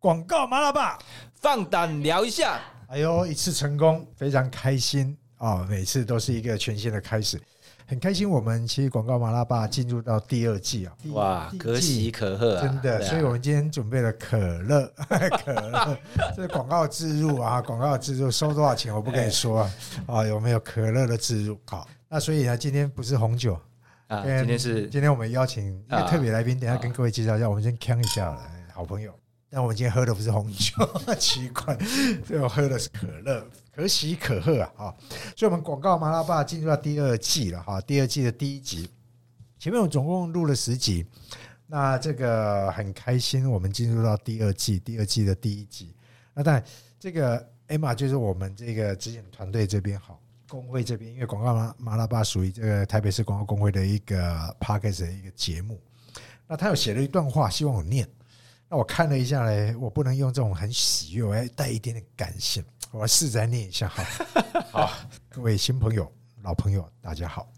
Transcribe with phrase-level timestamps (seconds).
[0.00, 0.96] 广告麻辣吧，
[1.40, 2.60] 放胆聊一下。
[2.86, 5.66] 哎呦，一次成功，非常开心啊！
[5.68, 7.36] 每次都是一个全新的开始，
[7.84, 8.30] 很开心。
[8.30, 12.62] 我们其实广告麻辣吧进入到第二季啊，哇，可喜可贺啊！
[12.62, 14.86] 真的，所以我们今天准备了可乐，
[15.44, 15.98] 可乐，
[16.36, 19.72] 这是广告植入啊，广告植入收多少钱我不跟你说啊，
[20.06, 21.58] 啊，有没有可乐的植入？
[21.66, 23.58] 好，那所以呢，今天不是红酒
[24.06, 29.12] 啊，今天是今天我们邀请一个特别来宾，等下跟各位介绍一下，我们先呛一下来，好朋友。
[29.50, 30.74] 但我们今天喝的不是红酒，
[31.18, 31.74] 奇怪，
[32.22, 33.42] 最后喝的是可乐，
[33.74, 34.72] 可喜可贺啊！
[34.76, 34.96] 哈，
[35.34, 38.90] 所以我们广告麻辣爸进入到第二季了哈，第二季的第一集，
[39.58, 41.06] 前面我总共录了十集，
[41.66, 45.94] 那这个很开心，我们进入到第二季，第二季的第一集。
[46.34, 46.62] 那但
[47.00, 55.80] 这个 Emma 就是我们这个执行团队这边好，工会这边，因为广告麻麻辣爸属于这个台北市广告工会的一个 p a r k a s 的一个节目，
[56.46, 58.06] 那他有写了一段话，希望我念。
[58.70, 62.62] 那我看了一下嘞，我不能用这种很喜悦，我要带一点点感性。
[62.92, 64.04] 我试着念一下哈。
[64.70, 64.92] 好，
[65.30, 66.10] 各位新朋友、
[66.42, 67.50] 老朋友，大家好。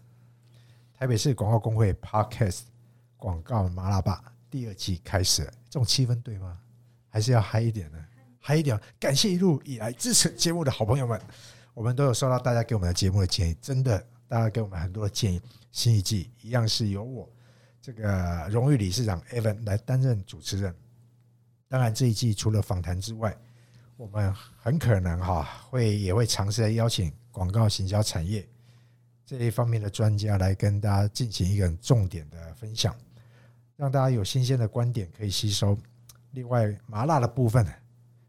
[0.93, 2.61] 台北市广告工会 Podcast
[3.17, 6.57] 广告麻辣吧第二季开始，这种气氛对吗？
[7.09, 7.97] 还是要嗨一点呢？
[8.39, 8.79] 嗨一点！
[8.97, 11.19] 感谢一路以来支持节目的好朋友们，
[11.73, 15.41] 我们都有收到大家给我们的节目的建议，真的，大家给我们很多的建议。
[15.73, 17.29] 新一季一样是由我
[17.81, 20.73] 这个荣誉理事长 Evan 来担任主持人。
[21.71, 23.33] 当然，这一季除了访谈之外，
[23.95, 28.45] 我们很可能哈会也会尝试来邀请广告行销产业
[29.25, 32.93] 这一方面的专家来跟大家进行一个重点的分享，
[33.77, 35.77] 让大家有新鲜的观点可以吸收。
[36.31, 37.65] 另外，麻辣的部分，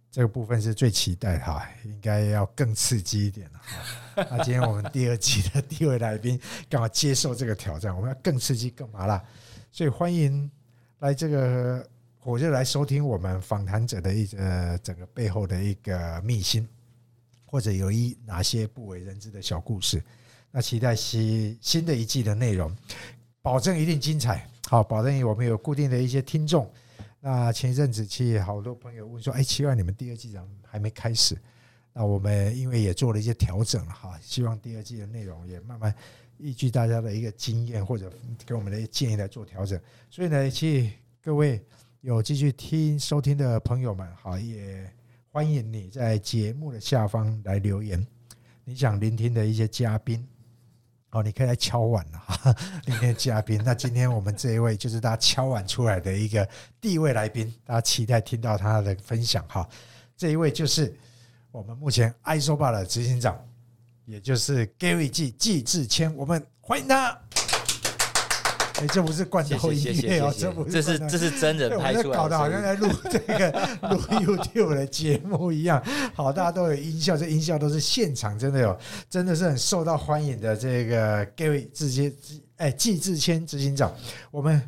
[0.09, 3.61] 这个部分是最期待哈，应该要更刺激一点了。
[4.31, 9.21] 那今天我们第二季的第一位来宾刚好接受这个挑战，我们要更刺激、更麻辣，
[9.73, 10.49] 所以欢迎
[11.01, 11.85] 来这个。
[12.25, 16.67] 我就来收听我们访谈者的一个整个背后的一个秘辛，
[17.45, 20.01] 或者有一哪些不为人知的小故事。
[20.53, 22.73] 那期待新新的一季的内容，
[23.43, 24.49] 保证一定精彩。
[24.69, 26.71] 好，保证我们有固定的一些听众。
[27.19, 31.37] 那前一阵子其实好多朋友问说：“哎，奇怪，你们第二季怎么还没开始？”
[31.93, 35.93] 那我们因为也做了一些调整哈，希望第二季的内容也慢慢
[36.39, 38.13] 依据大家的一个经验或者
[38.47, 39.81] 给我们的建议来做调整。
[40.09, 41.61] 所以呢，其实各位。
[42.03, 44.93] 有继续听收听的朋友们，好，也
[45.31, 48.05] 欢迎你在节目的下方来留言。
[48.65, 50.27] 你想聆听的一些嘉宾，
[51.11, 52.57] 哦，你可以来敲碗了哈。
[52.85, 56.47] 今天嘉宾，那今天我们这一位就是大家敲碗出来的一个
[56.81, 59.69] 第一位来宾，大家期待听到他的分享哈。
[60.17, 60.93] 这一位就是
[61.53, 63.41] 我们目前 i s o b a 的执行长，
[64.07, 67.17] 也就是 Gary 季季志谦，我们欢迎他。
[68.81, 73.51] 哎，这不是罐头音乐哦，这不是，这是这是真人拍出来，搞得好像在录这个
[73.91, 75.83] 录 YouTube 的节目一样。
[76.15, 78.79] 好，大家都有音效，这音效都是现场，真的有，
[79.11, 80.57] 真的是很受到欢迎的。
[80.57, 82.13] 这个 Gary 直接，
[82.57, 83.95] 哎，季志谦执行长，
[84.31, 84.61] 我们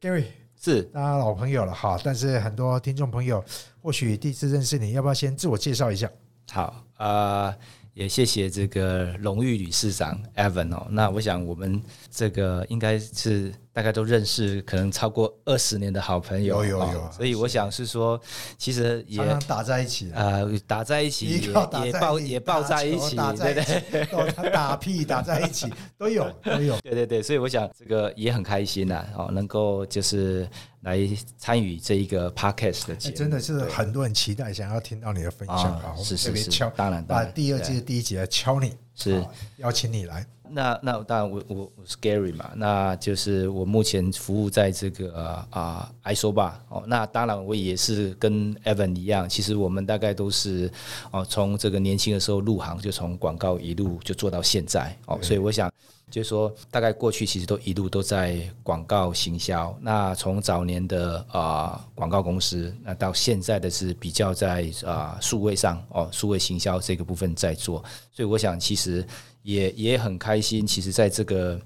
[0.00, 0.24] Gary
[0.60, 3.44] 是大家老朋友了哈，但是很多听众朋友
[3.82, 6.08] 或许第一次认识你，要不要先自我介绍一下？
[6.50, 7.54] 好，呃。
[7.94, 11.80] 也谢谢这个荣誉理事长 Evan 哦，那我想我们
[12.10, 18.20] 这个应该是大概都认识，可能超过二十年的好朋友，有有有，所以我想是说，
[18.58, 23.54] 其实也打在一起啊，打在一起，也也抱也抱在一起，对
[23.90, 26.30] 对，打屁打在一起都有。
[26.44, 30.48] 都有，对对对，所以我想这个也很开心呐，哦，能够就是。
[30.82, 30.98] 来
[31.38, 35.94] 参与这一个 podcast 的节目，真的是很多人期待，想要听到你的分享啊！
[35.96, 39.24] 是是是，当然把第二季的第一集来敲你，是
[39.58, 40.26] 邀请你来。
[40.54, 46.82] 那那当然，我我我是 Gary 嘛，那就是我目前服务在这个啊 i s o 吧哦。
[46.86, 50.70] 那当然，我也是跟 Evan 一样，其实我们大概都是
[51.10, 55.72] 哦，从这个年轻的时候入行，就从广告一路就做到现在哦，所以我想。
[56.12, 59.74] 就是说，大概过去其实都一路都在广告行销。
[59.80, 67.82] 那从早年的啊广告公司，那到现在的是比较在啊数位上哦，数位行销这个部分在做。
[68.12, 69.02] 所以我想，其实
[69.42, 70.66] 也也很开心。
[70.66, 71.58] 其实在这个。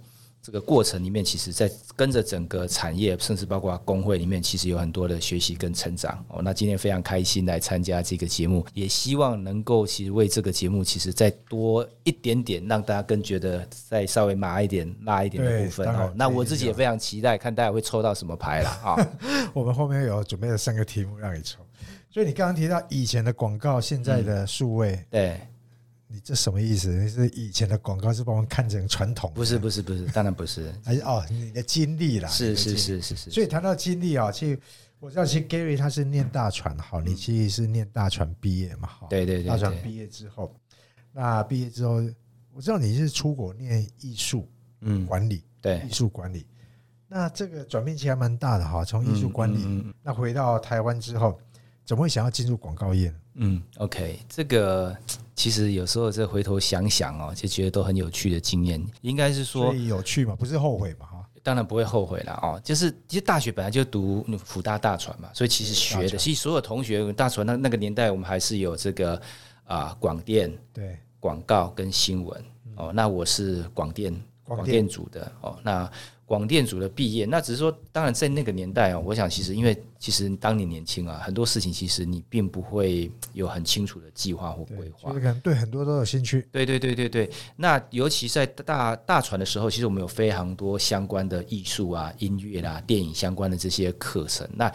[0.47, 6.41] 这个过程里面，其实，在跟着整个产业，甚至包括工会里面，其实有很多的学习跟成长哦。
[6.41, 16.13] 那今天非常开心来参加这个节目，也希望能够其实为这个节目，其实再多一点点，让大家更觉得再稍微麻一点、辣一点的部分哦。
[16.15, 18.95] 那我自己也非常期待，看大家会抽到什么牌了啊！
[19.53, 21.59] 我们后面有准备了三个题目让你抽，
[22.09, 25.41] 所以你刚刚提到以前的广告，现在的数位，对。
[26.09, 26.89] 你这什么意思？
[26.89, 29.33] 你是以前的广告是把我们看成传统？
[29.35, 30.73] 不是不是不是，当然不是。
[30.85, 32.29] 还 是哦，你的经历啦。
[32.29, 33.31] 是是是是是。
[33.31, 34.59] 所以谈到经历啊，其实
[35.01, 40.53] 我我知道，其实 Gary 他是念大传，好，你其实是念大传毕业嘛，哈，对对对大传对毕业之后，
[41.13, 42.03] 那毕业之后，
[42.53, 44.49] 我知道你是出国念艺术
[44.81, 46.45] 嗯，管理，对艺，术管理，
[47.07, 51.39] 那这个转变其实还蛮大的哈，从艺术管理，嗯嗯那回到台湾之后，
[51.85, 53.17] 怎么会想要进入广告业呢？
[53.35, 54.97] 嗯，OK，这个
[55.37, 58.85] 其实有时候这回头想想哦，就觉得都很有趣的经验。
[59.03, 62.61] 应该是说有趣嘛，不是后悔嘛，哈，当然不会后悔了哦。
[62.65, 69.21] 就是其实大学本来就读福大大船嘛，所以其实学的，其实所有同学大船那那个年代，我们还是有这个
[69.65, 72.45] 啊广电、对，广告跟新闻
[72.77, 72.91] 哦。
[72.95, 74.11] 那我是广电
[74.43, 75.59] 广广电电组的哦。
[75.63, 75.89] 那
[76.25, 85.15] 广电组的毕业，那只是说，当然在那个年代哦，我想其实因为其实当你年轻啊，很多事情其实你并不会有很清楚的计划或规，划就。
[85.17, 94.49] 是可能对很多都有兴趣，对对对对对，那尤其在大大船的时候，其实我们有非常多相关的艺术啊、音乐啦、电影相关的这些课程。
[94.55, 94.71] 那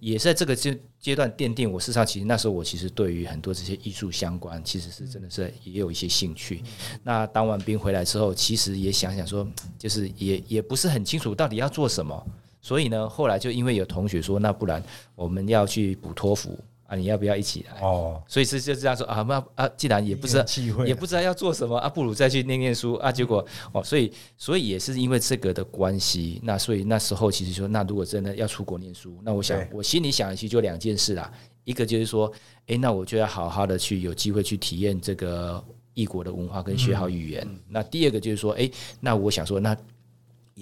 [0.00, 6.62] 也是在这个阶阶段奠定我，事实上其实那时候我其实对于很多这些艺术相关，其实是真的是也有一些兴趣。
[7.02, 9.46] 那当完兵回来之后，其实也想想说，
[9.78, 12.26] 就是也也不是很清楚到底要做什么。
[12.62, 14.82] 所以呢，后来就因为有同学说，那不然
[15.14, 17.80] 我们要去补托福啊，你要不要一起来？
[17.80, 23.10] 哦，所以是就这样说啊，那啊，既然也不是因缘际会啊，也不知道要做什么啊，不如再去念念书啊。
[23.10, 31.32] 结果哦，所以所以也是因为这个的关系，那所以那时候其实说，那如果真的要出国念书，那我想我心里想的其实就两件事啦，
[31.64, 32.32] 一个就是说，
[32.66, 35.62] 诶，那我就要好好的去有机会去体验这个
[35.94, 37.46] 异国的文化跟学好语言。
[37.68, 38.70] 那第二个就是说，诶，
[39.00, 39.76] 那我想说，那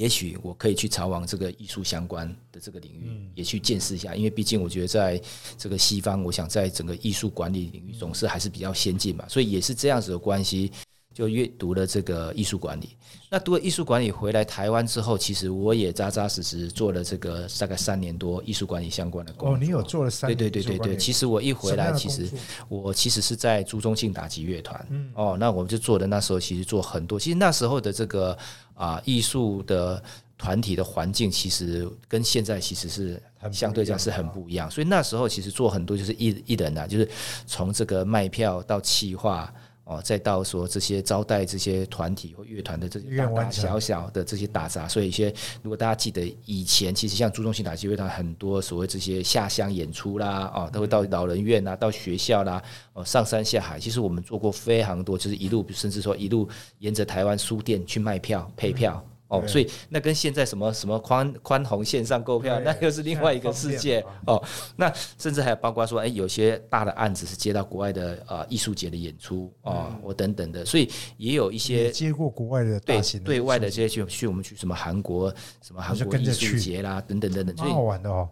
[0.01, 5.21] 也许我可以去朝往这个艺术相关的这个领域，也去见识一下，因为毕竟我觉得在
[5.59, 10.73] 这个西方，我想在整个艺术管理领域总是还是比较先进嘛，所以也是这样子的关系，
[11.21, 12.97] 就阅读了这个艺术管理。
[13.29, 19.55] 那读了艺术管理回来台湾之后，其实我也扎扎实实做了这个大概三年多艺术管理相关的工作。
[19.55, 22.27] 哦，你有做了三对年对对对对，艺术管理其实我一回来，其实
[22.69, 28.37] 我其实是在朱宗庆打击乐团，嗯哦，那我们就做的那时候其实做很多，其实那时候的这个
[28.73, 30.03] 啊艺术的
[30.39, 33.23] 团体的环境，其实跟现在其实是
[33.53, 37.09] 相对讲是很不一样，所以那时候其实做很多就是一一人啊，就是
[37.47, 39.53] 从这个卖票到企划。
[39.91, 45.35] 哦，再到说这些招待这些团体或乐团的这些大大小小的这些打杂，所以一些
[45.65, 53.81] 如果大家记得以前，其实像朱宗庆打击乐团很多所谓这些下乡演出啦，哦，都会到老人院啊，到学校啦，哦，上山下海。
[53.81, 56.49] 其实我们做过非常多，就是一路甚至说一路
[56.79, 59.05] 沿着台湾书店去卖票配票。
[59.31, 64.43] 哦，所以那跟现在什么什么宽宽宏线上购票，那又是另外一个世界哦。
[64.77, 78.29] 那甚至还有包括说，哎，有些大的案子是接到国外的呃艺术节的演出哦，我等等的，所以也有一些接过国外的对对外的这些去去我们去什么韩国什么韩国艺术节啦等等等等，所蛮以好玩的哦。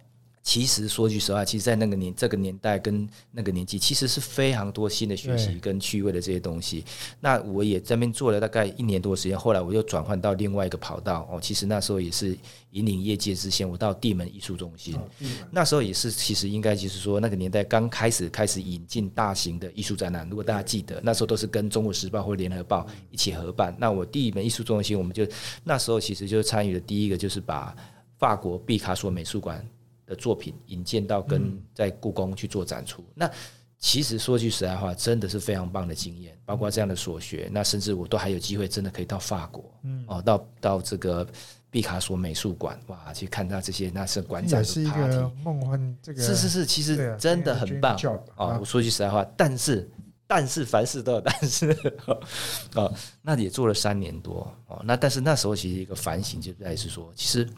[0.49, 6.83] 其实说句实话，其实，在那个年这个年代跟那个年纪，其实是非常多新的学习跟趣味的这些东西。
[7.21, 11.39] 那我也在那边做了大概一年多的时间，后来我又转换到另外一个跑道哦。
[11.39, 12.35] 其实那时候也是
[12.71, 14.99] 引领业界之先，我到地门艺术中心。
[15.51, 20.27] 那时候也是，其实应该就是说，那个年代刚开始开始引进大型的艺术展览。
[20.31, 23.77] 如果大家记得，那时候都是跟《中国时报》或《联合报》一起合办。
[23.79, 25.27] 那我第一门艺术中心，我们就
[25.63, 27.77] 那时候其实就参与的第一个就是把
[28.19, 29.63] 法国毕卡索美术馆
[30.09, 33.05] 的作品引荐到跟在故宫去做展出。
[33.15, 33.31] 那
[33.79, 39.73] 其实说句实在话，真的是非常棒的经验，包括这样的所学，那甚至我都还有机会真的可以到法国，
[40.09, 41.25] 哦，到到这个
[41.71, 47.97] 毕卡索美术馆，哇，去看他这些那是馆长的也是一 party 个梦幻，这个是是是，其实真的很棒
[48.37, 48.59] 哦啊。
[48.59, 49.89] 我说句实在话，但是
[50.27, 51.71] 但是凡事都有但是
[52.75, 52.93] 哦，
[53.23, 54.83] 那也做了三年多哦。
[54.85, 57.49] 那但是那时候其实一个反省就在于是说，其实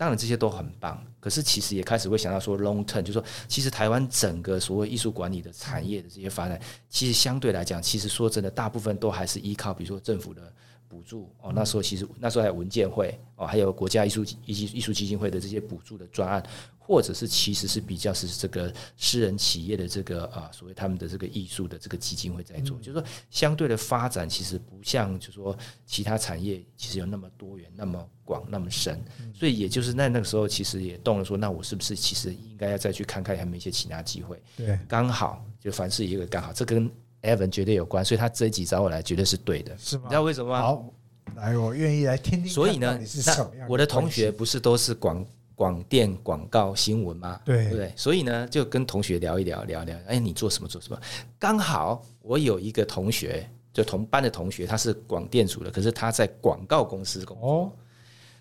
[0.00, 10.50] 当然这些都很棒，可是其实也开始会想到说 long term，就是说其实台湾整个所谓艺术管理的产业的这些发展，其实相对来讲，其实说真的，大部分都还是依靠比如说政府的。
[10.88, 16.44] 补助哦，那时候其实那时候还有文件会哦，还有国家艺术艺术艺术基金会的这些补助的专案，
[16.90, 25.56] 或者是其实是比较是这个私人企业的这个啊，所谓他们的这个艺术的这个基金会在做，就是说相对的发展其实不像就是说
[25.86, 29.00] 其他产业其实有那么多元、那么广、那么深，
[29.32, 34.42] 所以也就是那那个时候其实也动了说，那我是不是其实应该要再去看看有没有一些其他机会？
[34.56, 36.90] 对，刚好就凡事一个刚好，这跟
[37.22, 40.06] Evan 绝对有关，所以他这一集找我来绝对是对的，是吗？
[40.06, 40.60] 你知道为什么吗？
[40.60, 40.92] 好，
[41.36, 45.24] 来，我愿意来听听所以呢那我的同学不是都是广
[45.60, 47.38] 广电、广告、新闻吗？
[47.44, 47.92] 对不对？
[47.94, 49.98] 所以呢，就跟同学聊一聊，聊一聊。
[50.06, 50.98] 哎，你做什么做什么？
[51.38, 57.46] 刚好我有一个同学，就同班的同学，他是广电组的，可是他在广告公司工作。
[57.46, 57.72] 哦，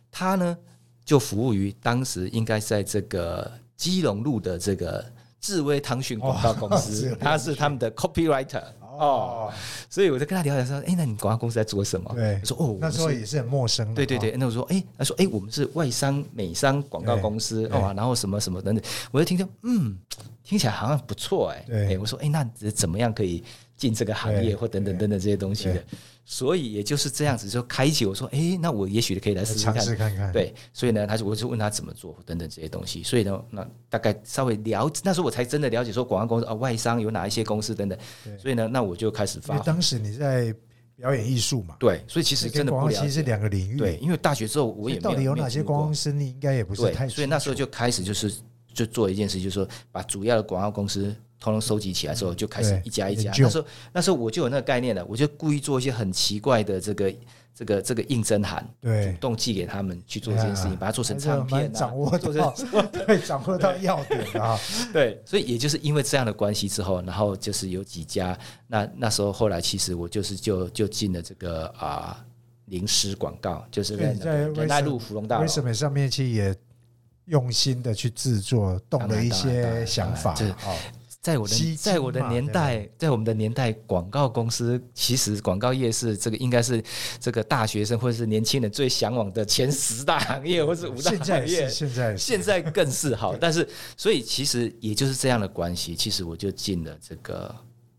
[0.09, 0.57] 他呢
[1.03, 5.03] 就服务于当时应该在这个基隆路的这个
[5.41, 8.63] 智威汤讯广告公哦 司他是他们的 copywriter
[9.00, 9.51] 哦，
[9.89, 12.12] 所以我就跟他聊聊说，哎，那你广告公司在做什么？
[12.13, 19.98] 对我说哦，那时候也是很陌生对对对，那我说，哎、他说，哎、我们是外商、美商广告公司对哦，然后什么什么等等，我就听着，嗯，
[20.44, 21.65] 听起来好像不错哎、
[22.00, 23.44] 我说，哎、那怎么样可以
[23.77, 25.74] 进这个行业或等等等等这些东西的？
[25.75, 25.84] 对？
[26.31, 29.83] 所以也就是这样子，就开启我说，哎、那我也许可以来试试尝看。
[29.83, 30.15] 试看。
[30.15, 37.98] 看，对，所以呢，他就我就问他怎么做等等这些东西，所以呢，那大概稍微了那时候我才真的了解说广告公司啊、外商有哪一些公司等等。
[38.24, 40.53] 对，所以呢，那我就开始因发为当时你在
[40.95, 48.31] 表演艺术嘛，对，所以其实真的不了广告其实是，两个领域，对，因为大学之后我也到底有哪些广告公司，你应该也不是对，太，所以那时候就开始就是
[48.71, 53.31] 就做一件事，就是说把主要的广告公司通通收集起来之后，就开始一家一家。
[53.38, 57.13] 那时候那时候我就有那个概念了，我就故意做一些很奇怪的这个
[57.55, 59.12] 这个这个应征函，对。
[59.13, 64.60] 主动寄给他们去做这件事情，啊把它做成唱片啊，掌握 对，掌握到要点啊，
[64.91, 72.25] 对，所以也就是因为这样的关系之后，然后就是有几家，那那时候后来其实我就是就就进了这个啊。
[72.69, 75.41] 零食广告就是在仁爱路芙蓉大楼。
[75.41, 76.55] 为，什么上面其实也
[77.25, 80.77] 用心的去制作，动了一些想法当然哦，
[81.29, 86.83] 在我的在我的年代，在我们的年代，广告公司其实广告业是这个应该是
[87.19, 91.69] 这个大学生或者是年轻人最向往的前十大行业或是五大行业。
[91.69, 97.55] 现在是 现在更是好，但是所以其实也就是这样的关系，其实我就进了这个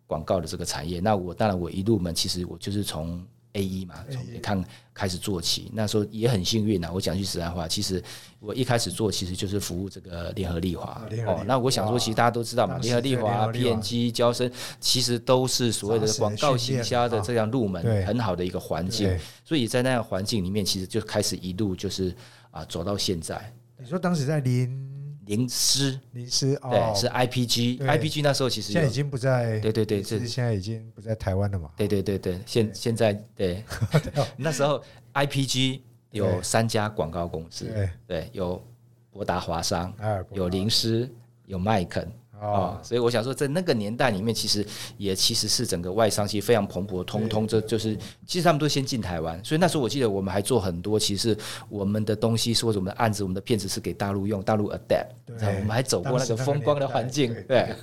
[0.09, 0.99] 广告的这个产业。
[0.99, 4.65] 那我当然我一入门，其实我就是从 A 一嘛，从看
[4.95, 5.71] 开始做起。
[5.75, 8.03] 那时候也很幸运啊，我讲句实在话，其实
[8.39, 11.43] 我一开始做其实就是服务这个联合利华哦。
[11.47, 19.19] 那我想说，其实大家都知道嘛，联合利华、对联合利华 PNG、交生，其实都是所谓的广告训练行销的啊这样入门很好的一个环境。
[19.45, 22.15] 所以在那样环境里面，其实就开始一路就是
[22.51, 23.53] 啊走到现在。
[23.79, 24.69] 你说当时在林
[25.31, 25.99] 灵师。
[26.13, 27.87] 林师对哦，是 IPG 对。
[27.87, 33.65] IPG 那时候其实现在已经不在，对对对是现在已经不在台湾了嘛，对对对对，现现在 对，
[34.37, 34.83] 那时候
[35.15, 38.61] IPG 有三家广告公司，对，对，有
[39.11, 41.09] 博达华商，哎，有灵师，
[41.47, 42.11] 有麦肯。
[42.41, 44.67] 哦哦，，所以我想说，在那个年代里面，其实
[44.97, 51.37] 也其实是整个外商其实非常蓬勃，通通这就是，其实他们都先进台湾，所以那时候我记得我们还做很多，其实
[51.69, 57.75] 我们的东西是或者我们的案子、我们的片子是给大陆用，大陆 adapt，我们还走过那个风光的环境，对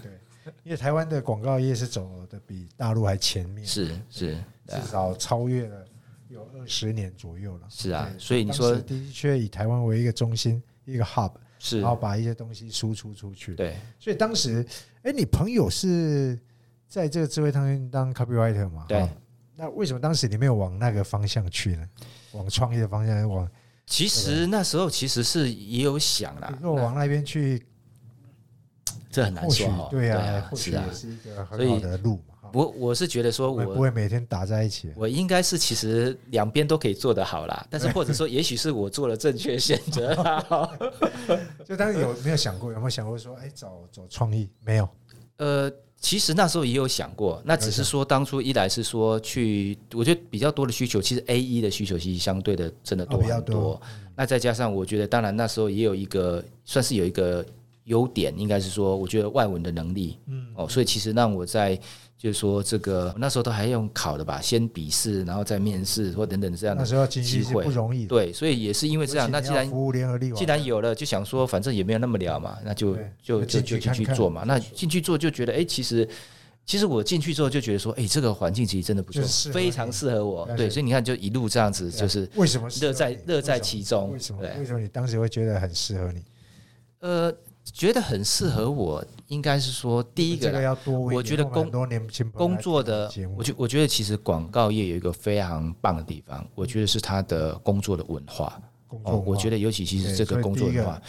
[0.64, 4.38] 因为台湾的广告业是走的比大陆还前面，是是，
[4.68, 5.86] 至少超越了
[6.30, 7.68] 有二十年左右了。
[7.70, 13.56] 是啊所以你说的确以台湾为一个中心，一个 hub，是然，后把一些东西输出出去。
[13.56, 14.66] 对，所以当时，
[15.04, 16.40] 哎，你朋友是
[16.88, 18.86] 在这个智慧汤圆当 copywriter 嘛？
[18.88, 19.10] 对哈
[19.56, 21.90] 那为什么当时你没有往那个方向去呢？
[22.34, 23.50] 往创业的方向，往
[23.88, 27.66] 其实那时候其实是也有想啦如，果往那边去，
[29.10, 32.36] 这很难说哈，对啊啊，，或许是啊也，是一个很好的路嘛。
[32.48, 34.90] 哈我我是觉得说我们不会每天打在一起。
[34.96, 40.70] 我应该是其实两边都可以做得好啦， 但是或者说也许是我做了正确选择啦。
[41.66, 44.50] 就当时有没有想过，有没有想过说，哎，找找创意？
[44.64, 44.90] 没有，
[45.38, 53.56] 呃，其实那时候也有想过，那只是说当初一来是说去，我觉得比较多的需求，其实 A 一的需求其实相对的真的多很多。
[53.56, 53.82] 多
[54.16, 57.46] 那再加上我觉得，当然那时候也有一个算是有一个
[57.84, 61.80] 优点，应该是说，我觉得外文的能力，嗯，哦，所以其实让我在
[62.18, 68.08] 就是说这个那时候都还用考的吧，先笔试，然后再面试或等等这样的那时候经济是机会不容易的。
[68.08, 74.44] 对，所以也是因为这样，那既然服务联合利，既然有了，就想说反正也没有那么了嘛，那就就就就就进进去做嘛。
[74.46, 76.10] 那进去做就觉得，哎，其实
[76.66, 79.22] 其实我进去之后就觉得说，哎，这个环境其实真的不错
[79.54, 80.46] 非常适合我。
[80.48, 84.42] 对对，所以你看，就一路这样子，就是为什么乐在乐在其中为什么？
[84.42, 86.24] 对为什么你当时会觉得很适合你？
[87.00, 87.32] 呃，
[87.64, 90.78] 觉得很适合我，应该是说第一这个。
[90.86, 91.70] 我觉得工
[92.34, 98.62] 工作的我觉我觉得其实广告业有一个非常棒的地方，我觉得是它的工作的文化。
[99.04, 101.02] 哦，我觉得得尤其其实这个工作的话，，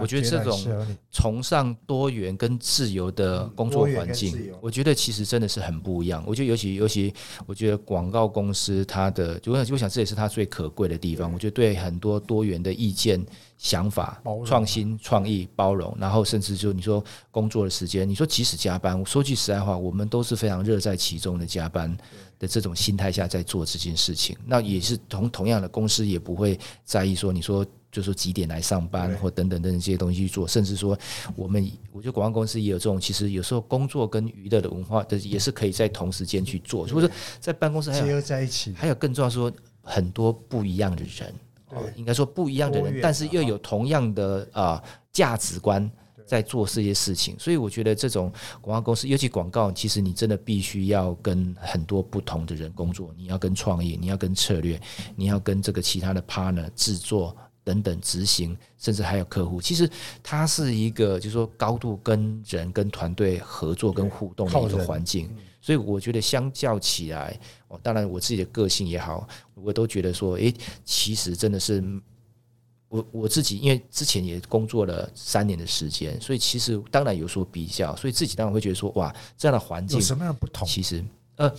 [0.00, 6.22] 我觉得这种崇尚多元跟自由的工作环境，我觉得其实真的是很不一样。
[6.26, 7.12] 我觉得尤其尤其，
[7.46, 11.32] 我觉得广告公司它的，我想我想这也是它最可贵的地方。
[11.32, 13.24] 我觉得对很多多元的意见、
[13.56, 21.96] 想法、创新、创意、包容，然后甚至就你说工作的时间，你说即使加班，我说句实在话，我们都是非常乐在其中的加班
[22.42, 24.36] 的这种心态下在做这件事情。
[24.44, 27.64] 那也是同同样的公司也不会在意说你说。
[27.92, 30.98] 就说几点来上班或等等等等这些东西去做，甚至说
[31.36, 41.34] 我们我觉得广告公司也有这种，其实有时候工作跟娱乐的文化的也是可以在同时间去做，所以说在办公室还有在一起，还有更重要说很多不一样的人，
[41.68, 44.82] 哦，应该说不一样的人，但是又有同样的啊
[45.12, 45.86] 价值观
[46.26, 47.36] 在做这些事情。
[47.38, 54.80] 所以我觉得这种广告公司，尤其广告，其实你真的必须要跟很多不同的人工作，你要跟创业，你要跟策略，
[55.16, 57.36] 你要跟这个其他的 partner 制作。
[57.64, 59.88] 等等，执行，甚至还有客户，其实
[60.20, 65.30] 它是一个，就是说高度跟人、跟团队合作、跟互动的一个环境。
[65.60, 67.38] 所以我觉得，相较起来，
[67.68, 70.52] 哦，当然我自己的个性也好，我都觉得说，诶，
[70.84, 71.80] 其实真的是
[72.92, 80.68] 我我自己，因为之前也工作了三年的时间，所以其实当然有所比较，所以自己当然会觉得说，哇，这样的环境有什么样不同？
[80.68, 81.02] 其实，
[81.36, 81.52] 呃。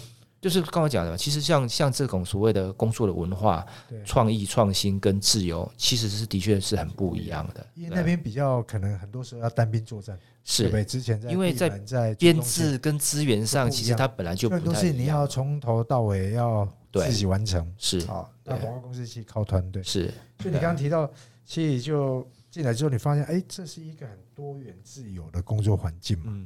[0.43, 3.65] 就是刚刚讲的，其实像像这种所谓的工作的文化、
[4.03, 7.65] 创意创新跟自由，其实是的确是很不一样的。
[7.75, 10.83] 因为那边比较可能很多时候要单兵作战，是对？
[10.83, 18.29] 之前在因为在在编制跟资源上，其实它本来就不都是你要从头到尾要自己完成，是啊。
[18.43, 20.13] 那广告公司其实靠团队，是。
[20.39, 21.09] 就你刚刚提到，
[21.45, 26.45] 其实就进来之后，你发现，哎，这是一个很多元自由的工作环境嘛。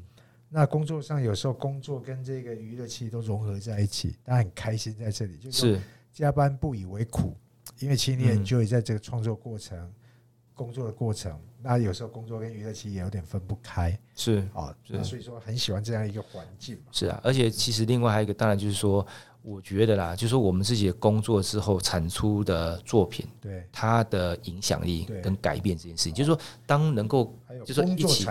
[0.50, 5.82] 那工作上有时候工作跟这个娱乐期都融合在一起，大家很开心在这里，就是
[6.14, 7.36] 加班不以为苦，
[7.80, 9.92] 因为七年就会在这个创作过程、
[10.54, 11.38] 工作的过程，
[11.68, 16.80] 那有时候工作跟娱乐其实也有点分不开，是啊，所以说很喜欢这样一个环境。
[16.92, 19.06] 是啊，而且其实另外还有一个，当然就是说。
[19.50, 27.34] 我觉得啦，就是我们自己的工作之后产出的作品，对它的影响力跟改变这件事情，就是说，当能够
[27.66, 28.26] 就是说一起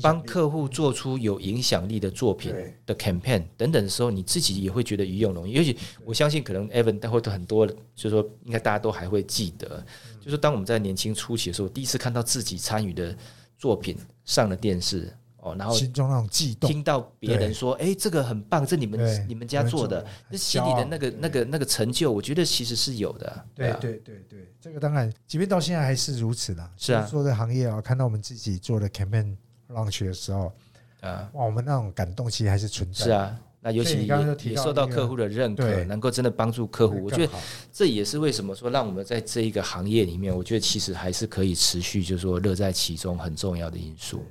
[0.00, 2.54] 帮客户做出有影响力的作品
[2.86, 5.48] 的 campaign 等等的时候，你自己也会觉得鱼有龙。
[5.48, 9.84] 尤其我相信，可能 Evan 待会都很多，就是说，应该大家都还会记得，
[10.20, 13.12] 就是当我们在年轻初期的时候，第一次看到自己参与的
[13.58, 15.12] 作品上了电视。
[15.42, 26.70] 哦，然后心中那种悸动，听到别人说：“哎，这个很棒，这你们你们家做的，那心里的那个那个那个成就，我觉得其实是有的。”对对对对，这个当然，即便到现在还是如此的。
[26.76, 29.34] 是啊，做的行业啊，看到我们自己做的 campaign
[29.70, 30.52] launch 的时候，
[31.00, 33.04] 啊，哇，我们那种感动其实还是存在。
[33.04, 37.32] 是啊，那尤其也受到客户的认可，能够真的帮助客户，我觉得
[37.72, 44.22] 这也是为什么说让我们在这一个行业里面，我觉得其实还是可以持续，就是说乐在其中很重要的因素。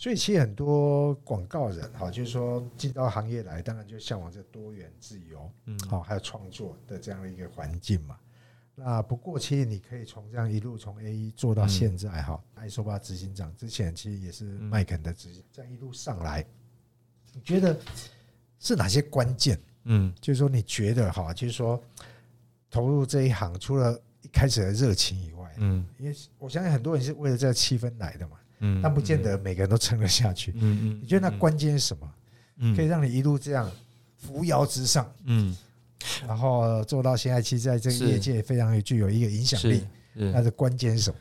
[0.00, 8.18] 所以其实很多广告人哈，就是说进到行业来，当然就向往这多元自由，嗯，好，还有创作的这样的一个环境嘛。
[8.74, 16.42] 那不过其实你可以从这样一路从 A 一做到现在哈，爱说巴执行长之前其实也是麦肯的执行，这样一路上来，
[17.34, 17.78] 你觉得
[18.58, 19.60] 是哪些关键？
[19.84, 21.78] 嗯，就是说你觉得哈，就是说
[22.70, 28.38] 投入这一行，除了一开始的热情以外，嗯，因为我相信很多人是为了这个气氛来的嘛。
[28.60, 30.52] 嗯，但不见得每个人都撑得下去。
[30.56, 32.10] 嗯嗯，你觉得那关键是什么？
[32.58, 33.70] 嗯，可以让你一路这样
[34.16, 35.10] 扶摇直上。
[35.24, 35.56] 嗯，
[36.26, 39.82] 然后做到现在，其实在这个业界非常具有一个影响力。
[40.12, 41.16] 那的关键是什么？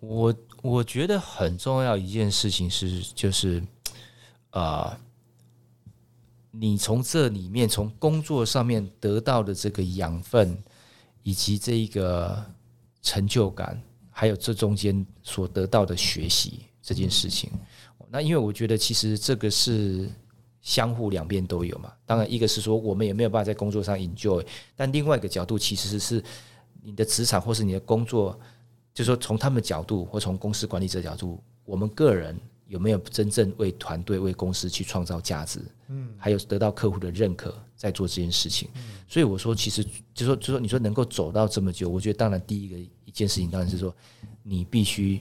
[0.00, 3.62] 我我觉得很重要一件事情是，就是
[4.50, 4.98] 啊，
[6.50, 10.56] 你从这里面从工作上面得到的这个养分，
[11.22, 12.42] 以及这一个
[13.02, 16.64] 成就感，还有这中间所得到的学习。
[16.82, 17.50] 这件事情，
[18.08, 20.08] 那因为我觉得其实这个是
[20.60, 21.92] 相互两边都有嘛。
[22.04, 26.20] 当然，一个是说我们也没有办法在工作上 enjoy，但另外一个角度其实是
[26.82, 28.36] 你的职场或是你的工作，
[28.92, 35.60] 就是说从他们角度或从公司管理者角度，我们个人有没有真正为团队、为公司去创造价值？
[35.88, 38.68] 嗯，还有得到客户的认可，在做这件事情。
[39.06, 43.94] 所以我说，其实就说就说你说能够走到这么久，我觉得当然第一个一件事情当然是说
[44.42, 45.20] 你必须。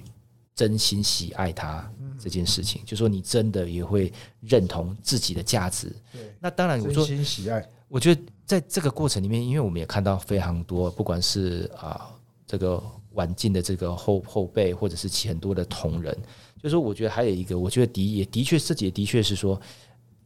[0.60, 5.88] 真心喜爱他这件事情，就说你真的也会认同自己的价值。
[6.12, 7.66] 对，那当然我说真心喜爱。
[7.88, 12.12] 我觉得在这个过程里面，因为我们也看到非常多，不管是啊
[12.46, 16.14] 这个晚进的这个后后辈，或者是其很多的同仁，
[16.62, 19.58] 就说我觉得还有一个，我觉得的也的确自己也的确是说，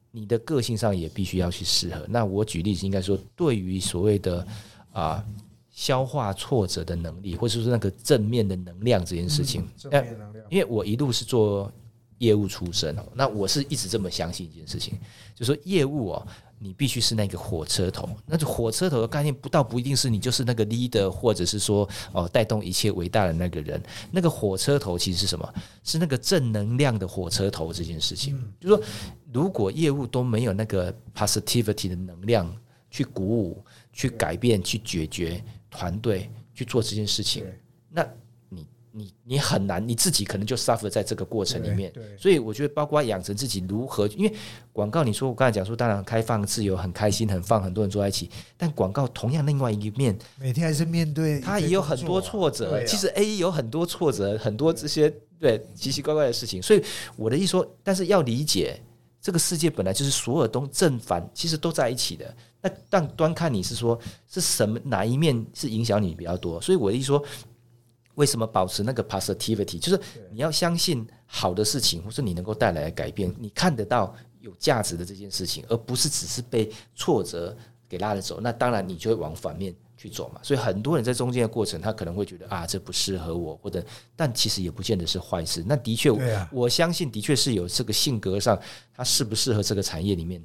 [0.10, 2.04] 你的个性上也必须要去适合。
[2.10, 4.48] 那我举例子，应该说对于所谓的
[4.94, 5.24] 啊。
[5.74, 10.46] 消化挫折的能力，或者说那个正面的能量这件事情，正面能量。
[10.50, 11.70] 因为我一路是做
[12.20, 14.94] 业务出身哦，那我是一直这么相信一件事情，
[15.34, 16.28] 就说业务哦，
[16.60, 18.08] 你必须是那个火车头。
[18.28, 23.82] 那就火车头的概念，不到不一定是你就是那个 leader，或者是说哦带动一切伟大的那个人。
[24.12, 25.54] 那个火车头其实是什么？
[25.84, 28.40] 是那个正能量的火车头这件事情。
[28.60, 28.80] 就说
[29.34, 32.56] 如果业务都没有那个 positivity 的能量
[32.92, 35.44] 去鼓舞、去改变、去解决。
[35.74, 37.44] 团队去做这件事情，
[37.90, 38.08] 那
[38.48, 41.92] 你你你很难，你自己可能就 suffer 在这个过程里面。
[42.18, 44.34] 所以我觉得，包括养成自己如何，因为
[44.72, 48.30] 广告，你说我刚才讲说，当然开放、自由、很开心、很放，很多人坐在一起。
[48.56, 52.86] 但广告同样另外一面，每天还是面对，他也有很多挫折。
[52.86, 56.62] 其实 A 有很多挫折，很多这些对奇奇怪怪的事情。
[56.62, 56.84] 所以
[57.16, 58.80] 我的意思说，但是要理解
[59.20, 62.36] 这个世界本来就是所有东正反其实都在一起的。
[62.64, 66.60] 那但端看你是说是什么哪一面是影响你比较多。
[66.60, 67.24] 所以我的意思说，
[68.16, 77.56] 为什么保持那个 positivity，就是你要相信好的事情，或是你能够带来改变，你看得到有价值的这件事情，而不是只是被挫折
[77.88, 78.40] 给拉着走。
[78.42, 79.76] 那当然你就会往反面。
[79.96, 83.82] 去走嘛，所以很多人在中间的过程，他可能会觉得啊，这不适合我，或者，
[84.18, 85.64] 但其实也不见得是坏事。
[85.66, 86.12] 那的确，
[86.52, 88.60] 我相信的确是有这个性格上，
[88.94, 90.44] 他适不适合这个产业里面，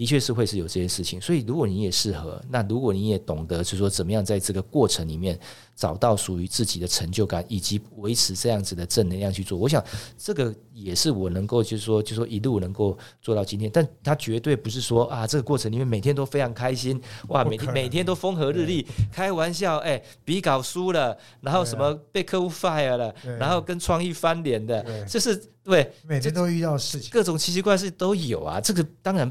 [0.00, 1.20] 的确是会是有这件事情。
[1.20, 5.38] 所以，如果你也适合，那如果你也懂得，就是说怎么样在这个过程里面
[5.76, 9.84] 找到属于自己的成就感，以及维持这样子的正能量去做，我想
[10.16, 13.70] 这个也是我能够就是说，就是说一路能够做到今天。
[13.70, 18.86] 但他绝对不是说啊，这个过程里面每天都非常开心，哇，每天每天都风和日丽。
[19.12, 25.38] 开玩笑，哎，笔稿输了，然后什么被客户 fire 了，然后跟创意翻脸的，就是
[25.70, 28.60] 对，每天都遇到事情，各种奇奇怪事都有啊。
[28.60, 29.30] 这个当然，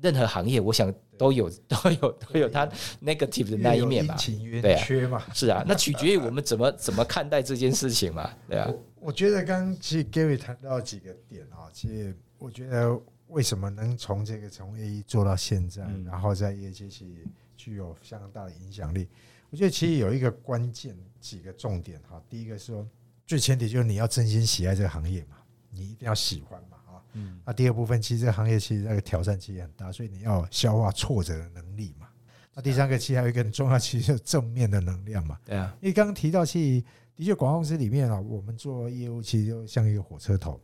[0.00, 2.66] 任何行业我想都有，都有都有它
[3.02, 4.14] negative 的那一面嘛，
[4.62, 8.70] 对啊，嘛，是啊，那取决于我们怎么怎么看待这件事情嘛，对啊。
[9.00, 12.96] 我觉得刚刚其实 Gary 谈到几个点啊，其实我觉得
[13.28, 17.26] 为什么能从这个从 A 做到现在，然后在业界去。
[17.60, 19.08] 具有相当大的影响力，
[19.50, 22.22] 我觉得其实有一个关键几个重点哈。
[22.30, 22.86] 第一个是说，
[23.26, 25.37] 最前提就是你要真心喜爱这个行业嘛，
[25.70, 27.02] 你一定要喜欢嘛啊。
[27.12, 27.40] 嗯。
[27.44, 32.06] 那第二部分，其实这个行业其实那个挑战其实很大，所以你要消化挫折的能力嘛。
[32.54, 35.38] 那第三个其实还有一个很重要，其实正面的能量嘛。
[35.44, 35.74] 对啊。
[35.80, 36.84] 因为刚刚提到，其实
[37.16, 40.60] 的确广告公司里面啊，我们做业务其实就像一个火车头。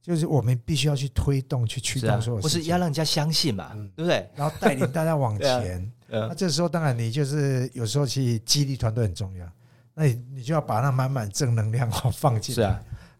[0.00, 4.28] 就是我们必须要去推动、去驱动，说不是要让人家相信嘛，对不对？
[4.34, 5.92] 然后带领大家往 前。
[6.08, 9.48] 那这时候当然你就是有时候去激励团队很重要。
[9.94, 12.62] 那你你就要把那满满正能量放进，是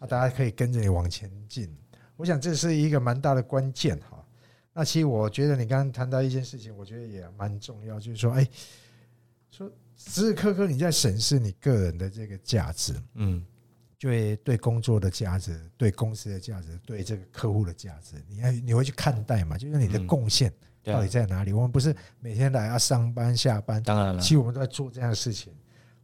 [0.07, 1.75] 大家可以跟着你往前进。
[2.17, 4.25] 我想这是一个蛮大的关键哈。
[4.73, 8.49] 那其实我觉得你刚刚谈到一件事情，我觉得也蛮重要，就是说，哎，
[9.51, 13.45] 说时时刻刻你在审视你个人的这个价值，嗯。
[13.99, 19.57] 就会对工作的价值、对公司的价值、对这个客户的价值，你要你会去看待嘛？
[19.57, 21.53] 就是你的贡献到底在哪里？
[21.53, 25.55] 我们不是每天来要上班下班，当然了，其实我们都在做这样的事情。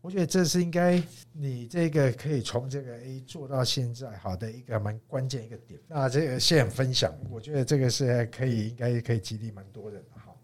[0.01, 5.79] 我觉得这是应该你这个可以从这个 A 做到现在好的一个蛮关键一个点。
[5.89, 10.35] 那这个现分享，我觉得这个是可以应该可以激励蛮多人的哈。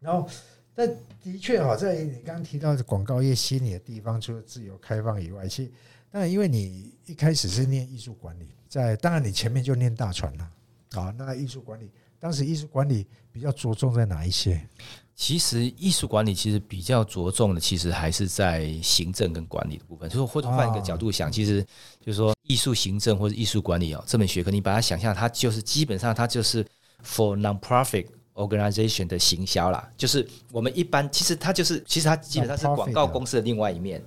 [0.00, 0.28] 然后，
[0.74, 0.88] 但
[1.22, 5.70] 的确哈，在你刚刚提到的广告业吸引的地方，除了自由开放以外，其实。
[6.16, 10.50] 那因为你一开始是念艺术管理，在当然你前面就念大传了
[10.92, 11.12] 啊。
[11.18, 14.64] 那艺术管理当时艺术管理比较着重在哪一些？
[15.14, 20.08] 其实艺术管理其实比较着重的，其实还是在行政跟管理的部分。
[20.10, 21.62] 所以或者换一个角度想，其实
[22.00, 26.64] 就是说艺术行政或者艺术管理哦，这门学科你把它想象，它就是基本上它就是
[27.04, 28.06] for non-profit。
[28.36, 34.02] organization 的行销啦，就是我们一般其实它就是其实它基本上是广告公司的另外一面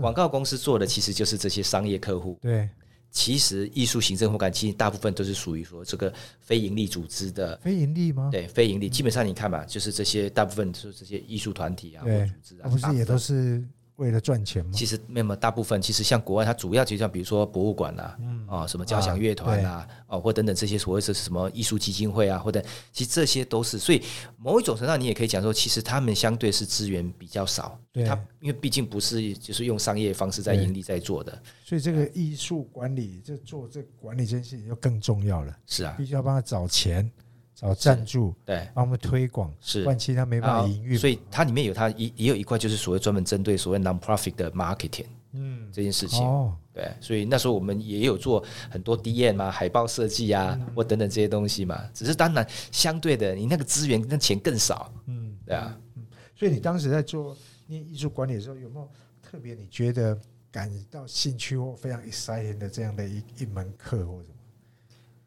[0.00, 2.36] 广告公司做的其实就是这些商业客户。
[2.42, 2.68] 对，
[3.10, 7.56] 其实艺术行政或感其实大部分都是属于说这个非盈利组织的。
[7.62, 8.28] 非盈利吗？
[8.30, 13.64] 对，非盈利，基本上你看嘛，就是这些大部分是这些艺术团体啊或组织啊，不是也都是。
[13.98, 14.70] 为了赚钱吗？
[14.72, 24.00] 其实那么，大部分其实像国外，它主要就像比如说博物馆呐，啊，什么交响乐团呐，哦，或等等这些所谓是什么艺术基金会啊，或者其实这些都是，所以
[24.36, 37.10] 某一种程度上你也可以讲说，其实他们相对是资源比较少，对，他因为毕竟不是就是用商业方式在盈利在做的，所以这个艺术管理这做这管理这件事情就更重要了，是啊，必须要帮他找钱。
[37.60, 58.88] 找赞助，对，帮我们推广，是，万期他没办法营运，所以它里面有它也也有一块，就是所谓专门针对所谓 non-profit 的 marketing，嗯，这件事情，哦，对，所以那时候我们也有做很多 DM 嘛，海报设计啊，或等等这些东西嘛，只是当然相对的，你那个资源那钱更少，嗯，对啊，嗯，所以你当时在做念艺术管理的时候，有没有
[59.20, 60.16] 特别你觉得
[60.52, 64.34] 感到兴趣或非常 exciting 的这样的一一门课或什么？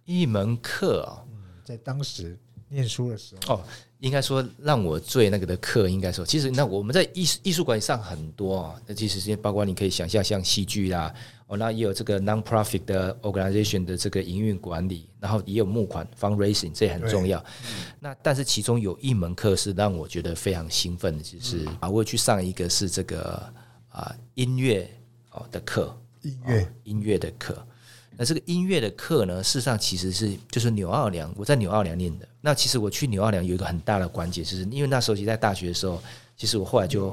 [0.05, 1.27] 一门课啊。
[1.71, 3.63] 在当时念书的时候，哦，
[3.99, 11.13] 应该说让我最那个的课，应该说，其实那我们在艺术艺术馆上很多啊，那其实包括你可以想象像戏剧啦，
[11.47, 17.43] 哦，那也有这个 non-profit 的 organization 的这个营运管理，然后也有募款 fundraising，这也很重要。
[18.01, 23.53] 那但是其中有一门课是让我觉得非常兴奋的，就是啊，我去上一个是这个
[23.87, 24.89] 啊音乐
[25.31, 26.73] 哦的课，音乐。
[26.83, 27.65] 音乐的课。
[28.21, 32.27] 那这个音乐的课呢，事实上其实是就是纽奥良，我在纽奥良念的。
[32.39, 35.99] 那其实我去纽奥良有一个很大的关键，就是因为那时候其实在大学的时候，
[36.37, 37.11] 其实我后来就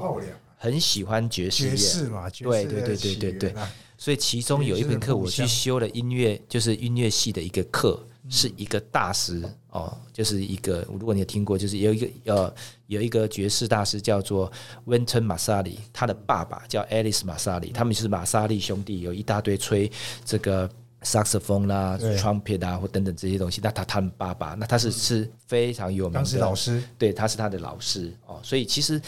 [0.55, 3.55] 很喜欢爵士乐，爵士嘛，爵士对对对对对对
[3.97, 12.53] 所以其中有一门课我去修了音乐，就是音乐系的一个课，是一个大师哦，就是一个如果你有听过，就是有一个呃
[12.85, 14.51] 有一个爵士大师叫做
[14.85, 19.91] Wynton Marsalis，他的爸爸叫 Alice Marsalis，他们就是马萨利兄弟，有一大堆吹
[20.23, 20.69] 这个。
[21.01, 22.17] 萨克斯风啦、对。
[22.17, 26.83] trumpet 啊，或等等这些东西，那他他们爸爸，那他是是非常有名当时的老师。
[26.97, 29.01] 对，他是他的老师哦，所以其实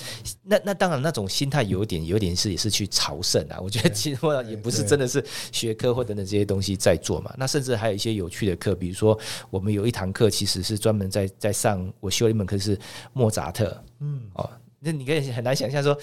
[0.43, 7.34] 那那当然那种心态有点有点是也是去朝圣啊，我觉得其实或也不是真的是学科或等等这些东西在做嘛。
[7.38, 9.17] 那甚至还有一些有趣的课，比如说
[9.49, 12.80] 我们有一堂课其实是专门在在上，我修了一门课是
[13.13, 13.84] 莫扎特。
[13.99, 14.49] 嗯，哦，
[14.80, 15.97] 那你可以很难想象说。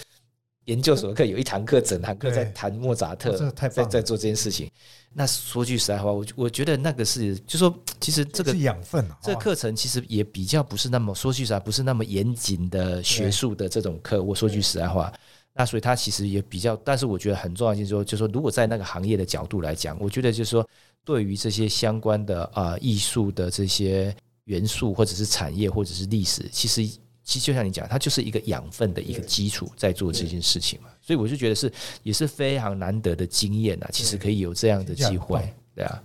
[0.68, 4.70] 研究所课有一堂课，整堂课在对谈莫扎特在在做这件事情。
[5.14, 14.22] 那说句实在话，我我觉得那个是，就说其实这个是养分啊，这个课程其实也比较不是那么说句实在，不是那么严谨的学术的这种课。
[14.22, 15.10] 我说句实在话，
[15.54, 20.68] 那所以它其实也比较，但是我觉得很重要，就是说，就是说，如果在那个行业的角度来讲，我觉得就是说，
[21.02, 26.86] 对于这些相关的啊、呃艺术的这些元素，或者是产业，或者是历史，其实
[27.28, 30.88] 其实就像你讲，它就是一个养分的一个基础，在做这件事情嘛。
[31.02, 31.70] 所以我就觉得是
[32.02, 36.02] 也是非常难得的经验啊，其实可以有这样的机会对啊。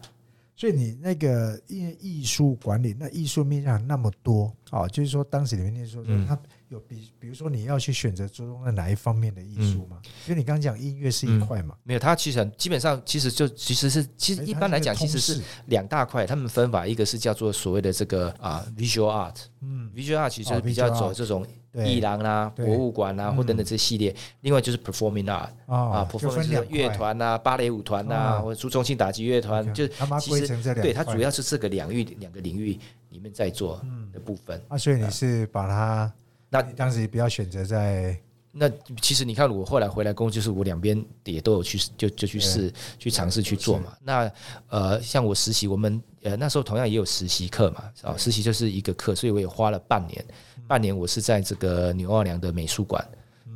[0.54, 6.28] 所以你那个因为艺术管理，那艺术面向那么多啊，就是说当时里面念说，嗯。
[6.28, 6.38] 他
[6.74, 10.02] 有比比如说你要去选择注重在哪一方面的艺术嘛？
[10.28, 21.46] 因为你刚刚讲音乐是一块嘛，没有，它其实很基本上其实就其实是其实哎一般来讲其实是两大块，他们分法一个是叫做所谓的这个啊 visual art，嗯，visual art 其实就是哦比较走这种
[21.86, 22.66] 艺廊啦、对。
[22.66, 23.36] 博物馆啦嗯。
[23.36, 34.62] 或等等这系列，另外就是 performing art 啊啊，，performing 乐，团呐、芭蕾舞团呐，啊或者重庆打击乐团，就他妈其实对它主要是这个两域两个领域里面在做嗯的部分。
[34.68, 36.14] 啊，所以你是把它，
[36.54, 38.16] 那你当时不要选择在
[38.52, 38.70] 那
[39.02, 43.98] 其实你看，我后来回来工作，就是我两边也都有去，就就去试，去尝试去做嘛。
[44.04, 44.32] 那
[44.68, 50.24] 呃，像我实习，我们呃那时候同样也有实习课嘛，啊，实习就是一个课，所以我也花了半年，
[50.68, 53.04] 半年我是在这个纽奥良的美术馆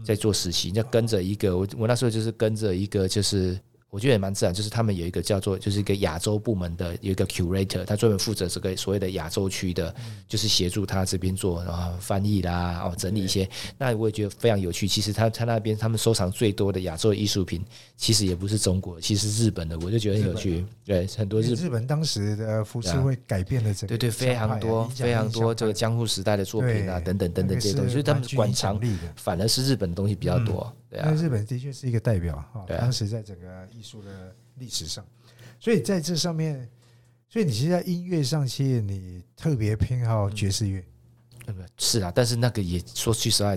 [0.03, 3.55] 在做实习，就跟着一个我我那时候就是跟着一个就是。
[3.89, 9.93] 我觉得也蛮自然，就是他们有一个叫做就是一个亚洲部门的有一个 curator，他专门负责这个所谓的亚洲区的，
[10.27, 13.47] 就是协助他这边做然后翻译啦，哦整理一些。
[13.77, 14.87] 那我也觉得非常有趣。
[14.87, 17.63] 其实他他那边他们收藏最多的亚洲艺术品，
[17.95, 20.65] 其实也不是中国，其实是日本的，我就觉得很有趣。
[20.85, 28.77] 对，很多日日本当时的服饰会改变了整个对对非常多非常多这个江户时代的作品啊等等等等这些东西，所以他们馆藏。
[29.15, 30.73] 反而是日本的东西比较多。
[30.89, 32.65] 对啊，那日本的确是一个代表啊。
[32.67, 35.05] 当时在整个艺术的历史上，
[35.59, 36.69] 所以在这上面，
[37.27, 40.83] 所以你其实在音乐上，其实你特别偏好爵士乐，
[41.77, 43.55] 是啊，但是那个也说句实话，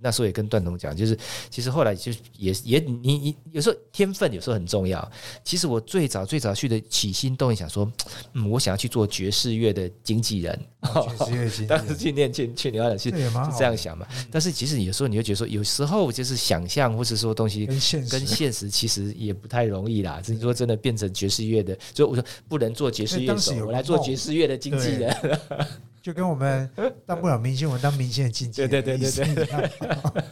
[0.00, 1.16] 那时候也跟段总讲，就是
[1.50, 5.10] 其实后来就也也你你有时候天分有时候很重要。
[5.44, 7.90] 其实我最早最早去的起心动念想说，
[8.32, 14.06] 嗯，我想要去做爵士乐的经纪人， 爵士乐经纪当时，去念去去牛耳去是这样想嘛。
[14.30, 20.20] 但是其实有时候你会觉得说，有时候就是想象或者说东西跟现实跟现实其实也不太容易啦。
[20.26, 25.38] 你说真的变成爵士乐的，所以我说不能做爵士乐手我来做爵士乐的经纪人。
[26.00, 26.70] 就跟我们
[27.06, 30.24] 当不了明星，我们当明星的经纪人对对对对对对。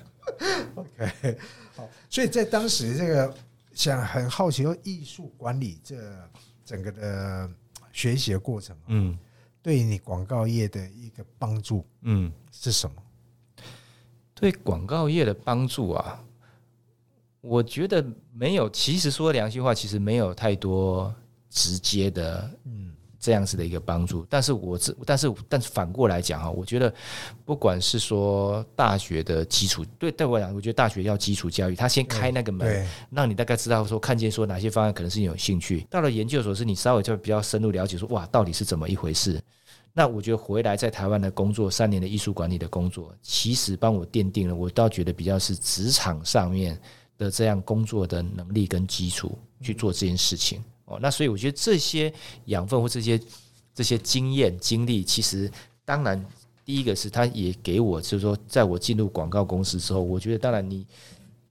[0.75, 1.39] OK，
[1.75, 3.35] 好，所以在当时这个
[3.73, 5.97] 想很好奇，说艺术管理这
[6.65, 7.51] 整个的
[7.93, 9.19] 学习的过程，嗯
[9.63, 12.33] 对你广告业的一个帮助嗯。
[12.53, 12.97] 是什么？
[14.35, 16.25] 对广告业的帮助啊，
[17.43, 18.69] 我觉得没有。
[18.71, 21.15] 其实说良心话，其实没有太多
[21.51, 22.96] 直接的嗯，
[23.27, 24.25] 这样子的一个帮助。
[24.31, 26.95] 但是我这，但是但是反过来讲哈，我觉得
[27.45, 35.85] 不管是说大学的基础，对对我来讲，我觉得大学要基础教育，他先开那个门，让你大概知道说看见说哪些方案可能是你有兴趣。
[35.91, 39.43] 到了研究所，是你稍微就比较深入了解说哇，到底是怎么一回事。
[39.93, 46.79] 那我觉得回来在台湾的工作三年的艺术管理的工作，其实帮我奠定了我倒觉得比较是职场上面
[47.19, 50.99] 的这样工作的能力跟基础去做这件事情哦。
[51.01, 52.13] 那所以我觉得这些
[52.47, 53.21] 养分或这些
[53.75, 55.51] 这些经验经历，其实
[55.85, 56.25] 当然
[56.65, 60.87] 第一个是他也给我就是说，在我进入广告公司之后，我觉得当然你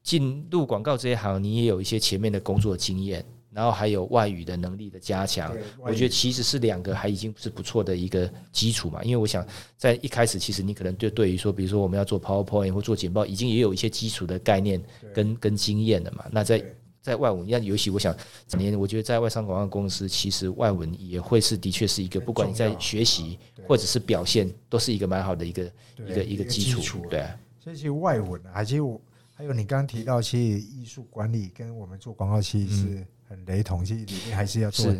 [0.04, 9.02] 进入广告这一行，你也有一些前面的工作经验，然后还有外语的能力的加强，我觉得其实是两个还已经是不错的一个基础嘛。
[9.04, 9.45] 因为我想
[9.78, 16.26] 在一开始，其实你可能对对于说，比如说我们要做 PowerPoint 或做简报，已经也有一些基础的概念跟跟经验了嘛。
[16.30, 18.15] 那在对在外文，那尤其我想，
[18.48, 23.38] 整年我觉得在外商广告公司，其实外文也会是的确是一个，不管你在学习
[23.68, 27.06] 或者是表现，都是一个蛮好的一个一个一个基础。
[27.08, 29.00] 对啊，所以其实外文啊，其实我
[29.36, 34.94] 还有你刚刚提到，其实艺术管理跟我们做广告其实是很雷同，其实里面还是要做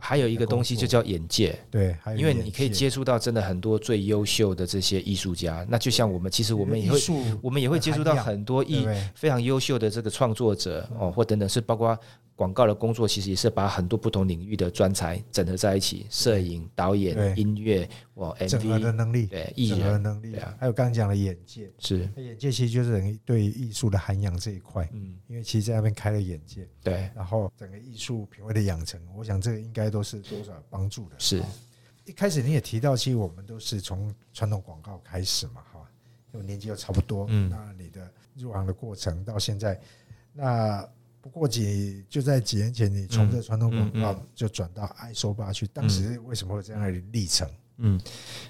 [0.00, 1.56] 还有一个东西就叫眼界。
[1.70, 6.98] 对，还有因为你可以接触到真的很多最优秀的这些艺术家，那就像我们，其实我们也会
[7.40, 11.96] 我们也会接触到很多艺非常优秀的这个创作者哦，或等等，是包括
[12.38, 20.36] 广告的工作，其实也是把很多不同领域的专才整合在一起，摄影、导演、音乐、哦整合的能力，对艺整合的能力。
[20.36, 31.16] 啊，还有刚刚讲的眼界，是，眼界其实就是等于对艺术的涵养这一块，嗯，因为其实在那边开了眼界，对，然后整个艺术品味的养成，我想这个应该都是多少有帮助的。
[31.18, 31.40] 是。
[31.40, 31.44] 哦
[32.04, 35.86] 一开始你也提到，其实我们都是从传统广告开始嘛，哈，
[36.32, 37.50] 因为年纪又差不多，嗯。
[37.50, 39.78] 那你的入行的过程到现在，
[40.32, 40.88] 那
[41.20, 47.48] 不过几就在几年前，你从这传统广告就转到爱收吧去，当时为什么会有这样的历程？
[47.78, 48.00] 嗯，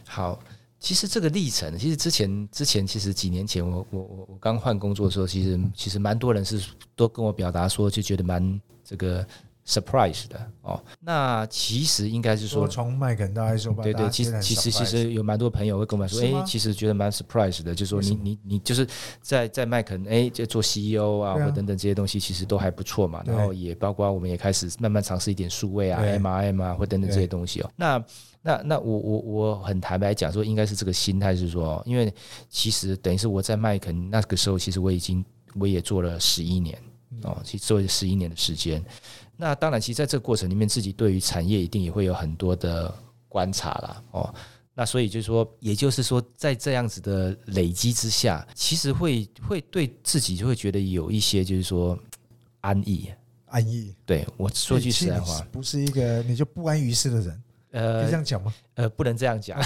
[0.07, 0.42] 好。
[0.81, 9.26] 其实这个历程，其实之前之前其实几年前我我我我刚换工作的时候，其实其实蛮多人是都跟我表达说，就觉得蛮这个
[9.68, 10.83] surprise 的哦。
[11.00, 18.88] 那其实应该是说说，从麦肯大家觉得很其实其实其实有蛮多朋友会跟我们说，哎，其实觉得蛮 surprise 的，就是说你你你就是
[19.20, 23.22] 在在麦肯哎，就做 CEO 啊，啊或等等这些东西，其实都还不错嘛。
[23.26, 27.70] 然后也包括我们也开始慢慢尝试一点数位啊、MRM 啊，或等等这些东西哦。
[27.76, 28.04] 那
[28.40, 32.12] 那那我我我很坦白讲说，应该是这个心态是说，因为
[32.48, 35.22] 其实等于是我在麦肯那个时候，其实我已经
[35.54, 36.78] 我也做了十一年
[37.24, 38.83] 哦，其实做了十一年的时间。
[39.40, 42.92] 那当然，其实在这个过程里面，自己对于产业一定也会有很多的
[43.29, 44.35] 观察啦哦。
[44.74, 51.96] 那所以就是说，也就是说，在这样子的累积之下，其实会会对自己就会觉得有一些就是说
[52.62, 53.09] 安逸。
[53.46, 53.94] 安逸。
[54.05, 58.53] 对我说句其实在话，不是一个你就不安于世的人，可以这呃样讲吗？
[58.79, 59.59] 呃，不能这样讲。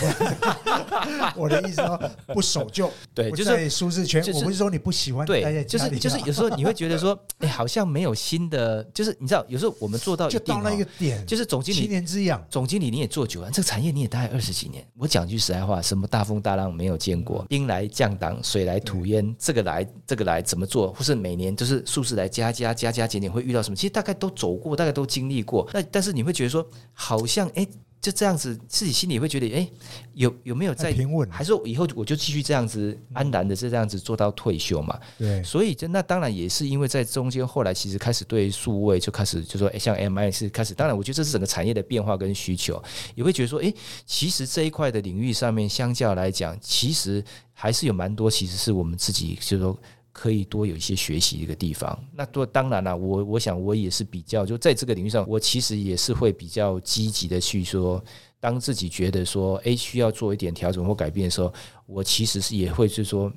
[1.36, 4.22] 我的意思说，不守旧， 对，不就是舒适圈。
[4.22, 12.42] 就是我不是说你不喜欢对，就是就是有时候你会觉得说，哎，好像没有新的，就是你知道，有时候我们做到一定就到那个哦，点，就是总经理七年之痒。
[12.48, 14.82] 总经理你也做久了，这个产业你也大概二十几年。
[14.96, 25.68] 我讲句实在话，什么大风大浪没有见过，兵来将挡，水来土掩，这个来这个来怎么做，或是每年就是数字来加加加加减减会遇到什么，其实大概都走过，大概都经历过。
[25.74, 27.68] 那但是你会觉得说，好像哎。
[28.02, 29.68] 就这样子，自己心里会觉得，哎，
[30.14, 34.96] 有有没有在太平稳还是以后我就继续这样子安然的是这样子做到退休嘛？
[35.18, 42.80] 对，所以，就那当然也是因为在中间，后来其实开始对数位就开始就说，哎，像 MI 是开始，当然我觉得这是整个产业的变化跟需求，
[43.16, 43.74] 也会觉得说，哎，
[44.06, 49.76] 其实这一块的领域上面，相较来讲，其实还是有蛮多，其实是我们自己就是说
[50.12, 51.98] 可以多有一些学习的一个地方。
[52.14, 58.00] 那多当然了，我我想我也是比较，就在这个领域上，我其实也是会比较积极的去说。
[58.42, 61.54] 当自己觉得说，哎，需要做一点调整或改变的时候，
[61.86, 63.32] 我其实是也会就是说，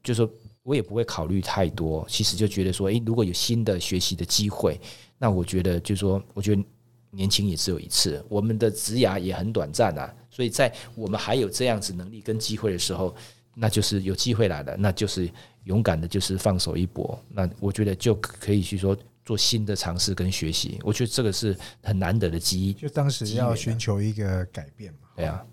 [0.00, 0.30] 就说
[0.62, 4.80] 我也不会考虑太多，其实就觉得说，诶，如果有新的学习的机会，
[5.18, 6.62] 那我觉得就是说，我觉得
[7.10, 13.12] 年轻也只有一次，我们的职涯也很短暂啊，所以在我们还有这样子能力跟机会的时候，
[13.56, 15.28] 那就是有机会来了，那就是
[15.64, 17.18] 勇敢的，就是放手一搏。
[17.28, 22.72] 那我觉得就可以去说做新的尝试跟学习，我觉得这个是很难得的机遇。
[22.74, 25.08] 就当时要寻求一个改变嘛。
[25.16, 25.44] 对啊，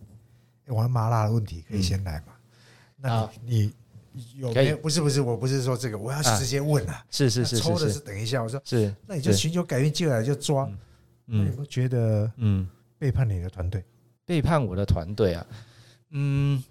[0.66, 2.34] 诶玩麻辣的问题可以先来嘛？
[2.98, 3.74] 那啊你
[4.12, 4.78] 你有没有？
[4.78, 7.06] 不是不是，我不是说这个，我要啊直接问啊。
[7.10, 10.66] 是是是抽的是等一下，我说是，那你就寻求改变，进来就抓。
[10.66, 10.78] 嗯
[11.26, 12.68] 你有嗯没有觉得嗯。
[13.00, 13.84] 背叛你的团队？
[14.26, 15.48] 背叛我的团队啊，
[16.12, 16.64] 嗯，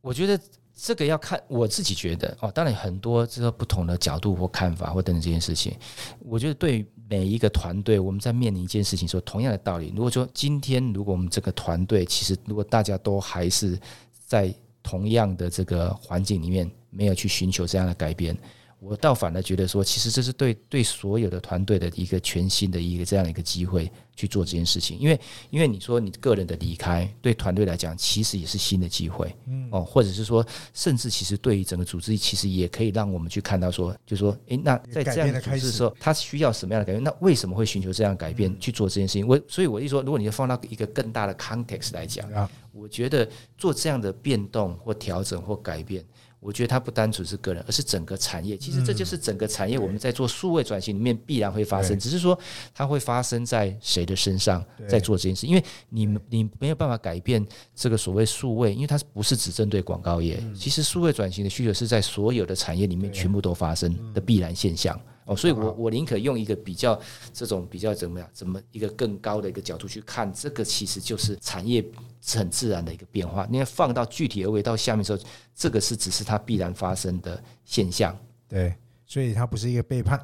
[0.00, 0.40] 我觉得
[0.84, 5.72] 这个要看我自己觉得哦，当然很多这个不同的角度或看法或等等这件事情，
[6.18, 13.78] 我觉得对每一个团队，我们在面临一件事情说，同样的道理，如果说今天如果我们这个团队其实如果大家都还是
[14.26, 18.36] 在同样的这个环境里面，没有去寻求这样的改变。
[18.82, 37.04] 我倒反而觉得说，其实这是对对所有的团队的一个全新的一个这样的一个机会去做这件事情，因为因为你说你个人的离开，对团队来讲其实也是新的机会，嗯哦，或者是说，甚至其实对于整个组织，其实也可以让我们去看到说，就说，诶，那在这样的组织的时候，他需要什么样的改变？
[37.04, 39.24] 那为什么会寻求这样的改变去做这件事情？
[39.24, 46.04] 我所以我一说，如果你要放到一个更大的 context 来讲，啊，我觉得做这样的变动或调整或改变。
[46.42, 48.56] 我觉得它不单纯是个人，而是整个产业。
[48.56, 52.36] 其实这就是整个产业我们在做数位转型里面必然会发生，只是说
[52.74, 55.46] 它会发生在谁的身上在做这件事。
[55.46, 60.42] 因为你你没有办法改变这个所谓数位，因为它不是只针对广告业。
[60.52, 65.00] 其实数位转型的需求是在所有的产业里面全部都发生的必然现象。
[65.24, 67.00] 哦，所以我我宁可用一个比较
[67.32, 71.84] 这种比较怎么样，怎么一个更高的一个角度去看，这个其实就是产业
[72.20, 73.46] 是很自然的一个变化。
[73.50, 78.16] 因为放到具体而为到下面的时候，这个是只是它必然发生的现象。
[78.48, 78.74] 对，
[79.06, 80.18] 所以它不是一个背叛，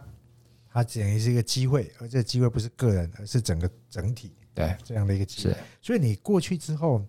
[0.73, 5.55] 它等于是一个机会，而这个机会不是个人，而是整个整体对，这样的一个机会。
[5.81, 7.01] 所以你过去之后，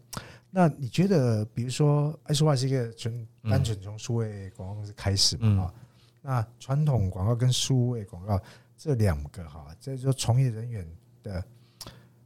[0.51, 5.41] 那你觉得，比如说，爱说话是一个纯单纯从数位广告公司开始嘛？
[5.43, 5.73] 嗯啊、
[6.21, 8.39] 那传统广告跟数位广告
[8.77, 10.87] 这两个哈，这就说从业人员
[11.23, 11.43] 的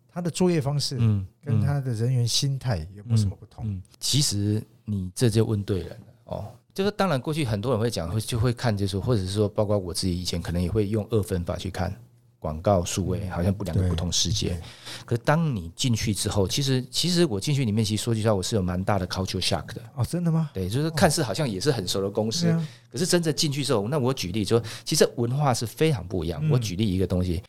[0.07, 3.67] 他的作业方式嗯，跟他的人员心态有没有什么不同？
[3.67, 6.51] 嗯，其实你这就问对人了哦。
[6.73, 11.95] 就是当然，过去很多人会讲，会就会看，就是说或者是说，包括我自己以前可能也会用二分法去看
[12.43, 14.59] 广告数位，好像不两个不同世界。
[15.05, 19.81] 可是当你进去之后，其实其实我进去里面，其实说句实话，我是有蛮大的 culture shock 的。
[19.95, 20.49] 哦，真的吗？
[20.53, 22.53] 对，就是看似好像也是很熟的公司
[22.91, 26.41] 可是真正进去之后，那我举例说，其实文化是非常不一样。
[26.43, 27.41] 嗯我举例一个东西，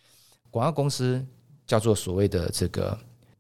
[0.53, 1.21] 广告公司
[1.67, 2.97] 叫做所谓的这个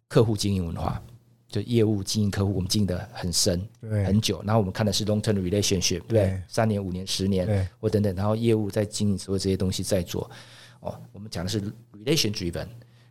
[0.09, 1.00] 客户经营文化，
[1.48, 6.42] 就业务经营客户，我们经营的很深很久，然后我们看的是 long term relationship，对不对对？
[6.48, 10.28] 三年、五年、十年对或等等，然后业务在经营所有这些东西在做。
[10.85, 11.61] 哦，我们讲的是
[11.93, 12.68] relation driven。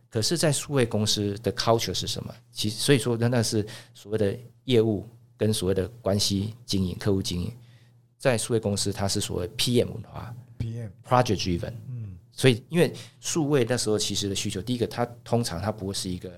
[0.08, 2.32] 可是，在数位公司的 culture 是什么？
[2.52, 7.52] 其实，所以说，那那是所谓的业务跟所谓的关系经营、客户经营，
[8.16, 11.72] 在数位公司它是所谓 PM 文化 PM，（project driven）。
[11.88, 16.28] 嗯所以，因为数位那时候其实的需求，第一个，它通常它不会是一个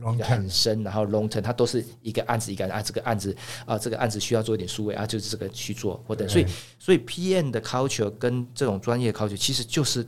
[0.00, 6.46] ，long 一个很深，然后 long term，它都是一个案子一个案子啊，这个案子啊，这个案子需要做一点数位啊，就是这个去做或者，所以
[6.78, 10.06] 所以 PM 的 culture 跟这种专业 culture 其实就是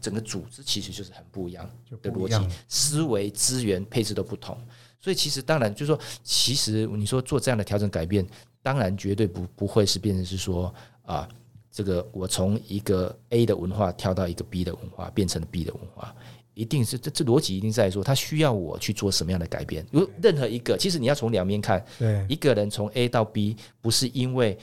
[0.00, 1.68] 整个组织其实就是很不一样
[2.02, 4.56] 的逻辑思维、资源配置都不同。
[5.00, 8.26] 所以其实当然就是说，其实你说做这样的调整改变，
[8.62, 11.28] 当然绝对不不会是变成是说啊，
[11.70, 16.14] 这个我从一个 A 的文化跳到一个 B 的文化，变成了 B 的文化。
[16.54, 19.84] 一定是这这逻辑一定在说，他需要我去做什么样的改变？
[19.90, 24.56] 如任何一个，其实你要从两面看，对一个人从 A 到 B，不是因为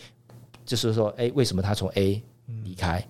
[0.66, 2.24] 就是说，哎，为什么他从 A
[2.64, 3.06] 离开？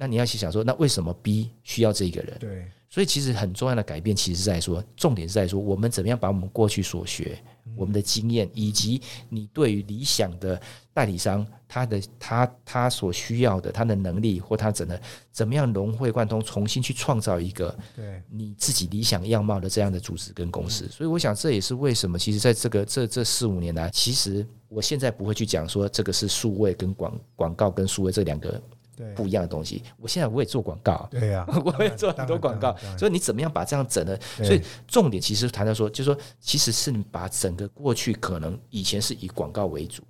[0.00, 2.38] 那你要去想说，那为什么 B 需要这个人？
[2.40, 7.38] 对所以其实很重要的改变，其实是在说，重点是在说，我们怎么样把我们过去所学、
[7.76, 10.60] 我们的经验，以及你对于理想的
[10.94, 20.88] 代理商他的他他所需要的他的能力或他怎的怎么样融会贯通，重新去创造一个对你自己理想样貌的这样的组织跟公司。
[20.88, 28.79] 所以我想这也是为什么，其实在这个这这四五年来，其实我现在不会去讲说这个是数位跟广广告跟数位这两个对
[29.14, 29.82] 不一样的东西。
[29.96, 31.08] 我现在我也做广告啊。
[31.10, 34.18] 对呀， 我也做很多广告所以你怎么样把这样整的？
[34.42, 40.02] 所以重点其实谈到说，就是说，其实是你把整个过去可能以前是以广告为主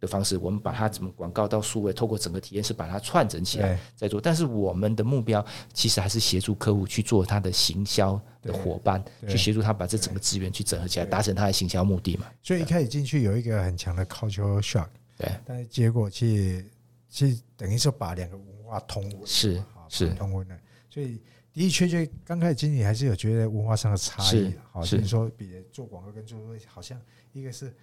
[0.00, 4.20] 的方式，我们把它怎么广告到数位，透过整个体验是把它串整起来对再做。
[4.20, 12.26] 但是我们的目标其实还是协助客户去做他的行销的伙伴，去协助他把这整个资源去整合起来，达成他的行销目的嘛。
[12.42, 14.86] 所以一开始进去有一个很强的 cultural shock，
[15.16, 16.08] 对，但是结果
[17.08, 20.08] 去去等于是把两个文化通文，是好是。
[20.14, 21.20] 通文的，所以
[21.52, 24.96] 的的确确刚开始经理还是有觉得文化上的差异，好，是。
[24.96, 27.00] 就是说比做广告跟做好像
[27.32, 27.74] 一个是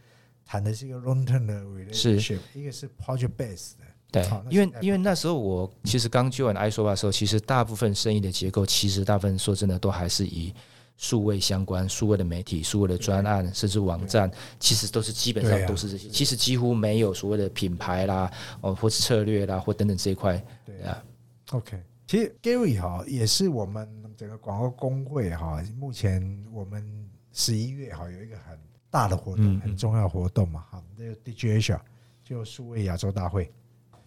[0.45, 10.53] 谈的是一个 long term 的 relationship，一个是 project based 的，对，因为因为那时候我其实刚就完 i s o 的时候，其实大部分生意的结构，其实大部分说真的都还是以
[10.97, 16.07] 数位相关、数位的媒体、数位的专案，甚至网站，其实都是基本上都是这些。
[16.09, 18.31] 其实几乎没有所谓的品牌啦，
[18.61, 20.41] 哦，或是策略啦，或等等这一块。
[20.65, 20.81] 对。
[20.81, 21.03] 啊
[21.51, 26.83] ，OK，其实 Gary 哈也是我们整个广告工会哈，目前我们
[27.33, 28.57] 十一月哈有一个很
[28.89, 31.77] 大的活动，很重要的活动嘛哈，那个 DGH
[32.23, 33.51] 就数位亚洲大会，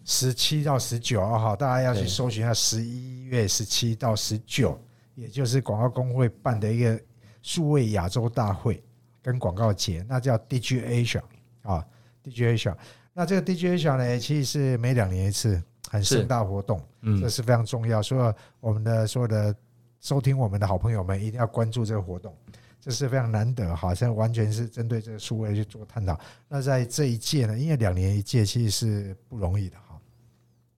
[0.03, 4.79] 十七到十九号哈，大家要去搜寻一下十一月十七到十九，
[5.19, 6.97] 也就是广告工会办的一个
[7.41, 8.81] 数位亚洲大会
[9.21, 11.21] 跟广告节，那叫 DG Asia
[11.61, 11.85] 啊
[12.23, 12.73] ，DG Asia。
[13.13, 16.81] 那这个 DG Asia 呢，其实是每两年一次，很盛大活动。
[17.01, 18.01] 嗯这，是非常重要。
[18.01, 19.53] 所以我们的所有的
[19.99, 22.33] 收听我们的好朋友们，一定要关注这个活动，
[22.79, 26.17] 这是非常难得，好像完全是针对这个数位去做探讨。
[26.47, 29.88] 那在这一届呢，因为两年一届其实是不容易的哈。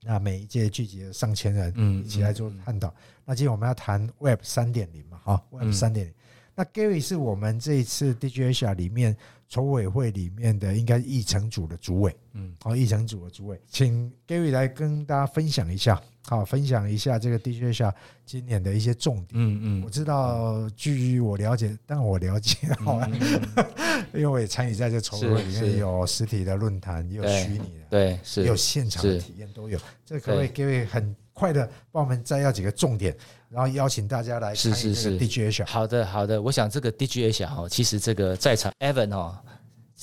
[0.04, 2.92] 那每一届聚集了上千人嗯一起来做探讨。
[3.24, 6.14] 那今天我们要谈 Web 三点零嘛，哈，Web 嗯三点零。
[6.54, 9.16] 那 Gary 是我们这一次 DGH 里面
[9.48, 17.92] 筹委会里面的应该是议程组的主委，嗯，好，议程组的主委，请 Gary 来跟大家分享一下，好，分享一下这个 DGH
[18.24, 19.28] 今年的一些重点。
[19.32, 23.10] 嗯嗯，我知道，据我了解，但我了解好了，
[24.14, 29.78] 因为我也参与在这筹委会里是是面，有实体的论坛，也有对虚拟的，对，也是有现场的是体验都有。
[30.06, 33.16] 这可不可以 Gary 很快的帮我们摘要几个重点，
[33.50, 35.66] 然后邀请大家来是是参与这个 DGH？
[35.66, 39.36] 好的，好的，我想这个 DGH 哈，其实这个在场 Evan 哦，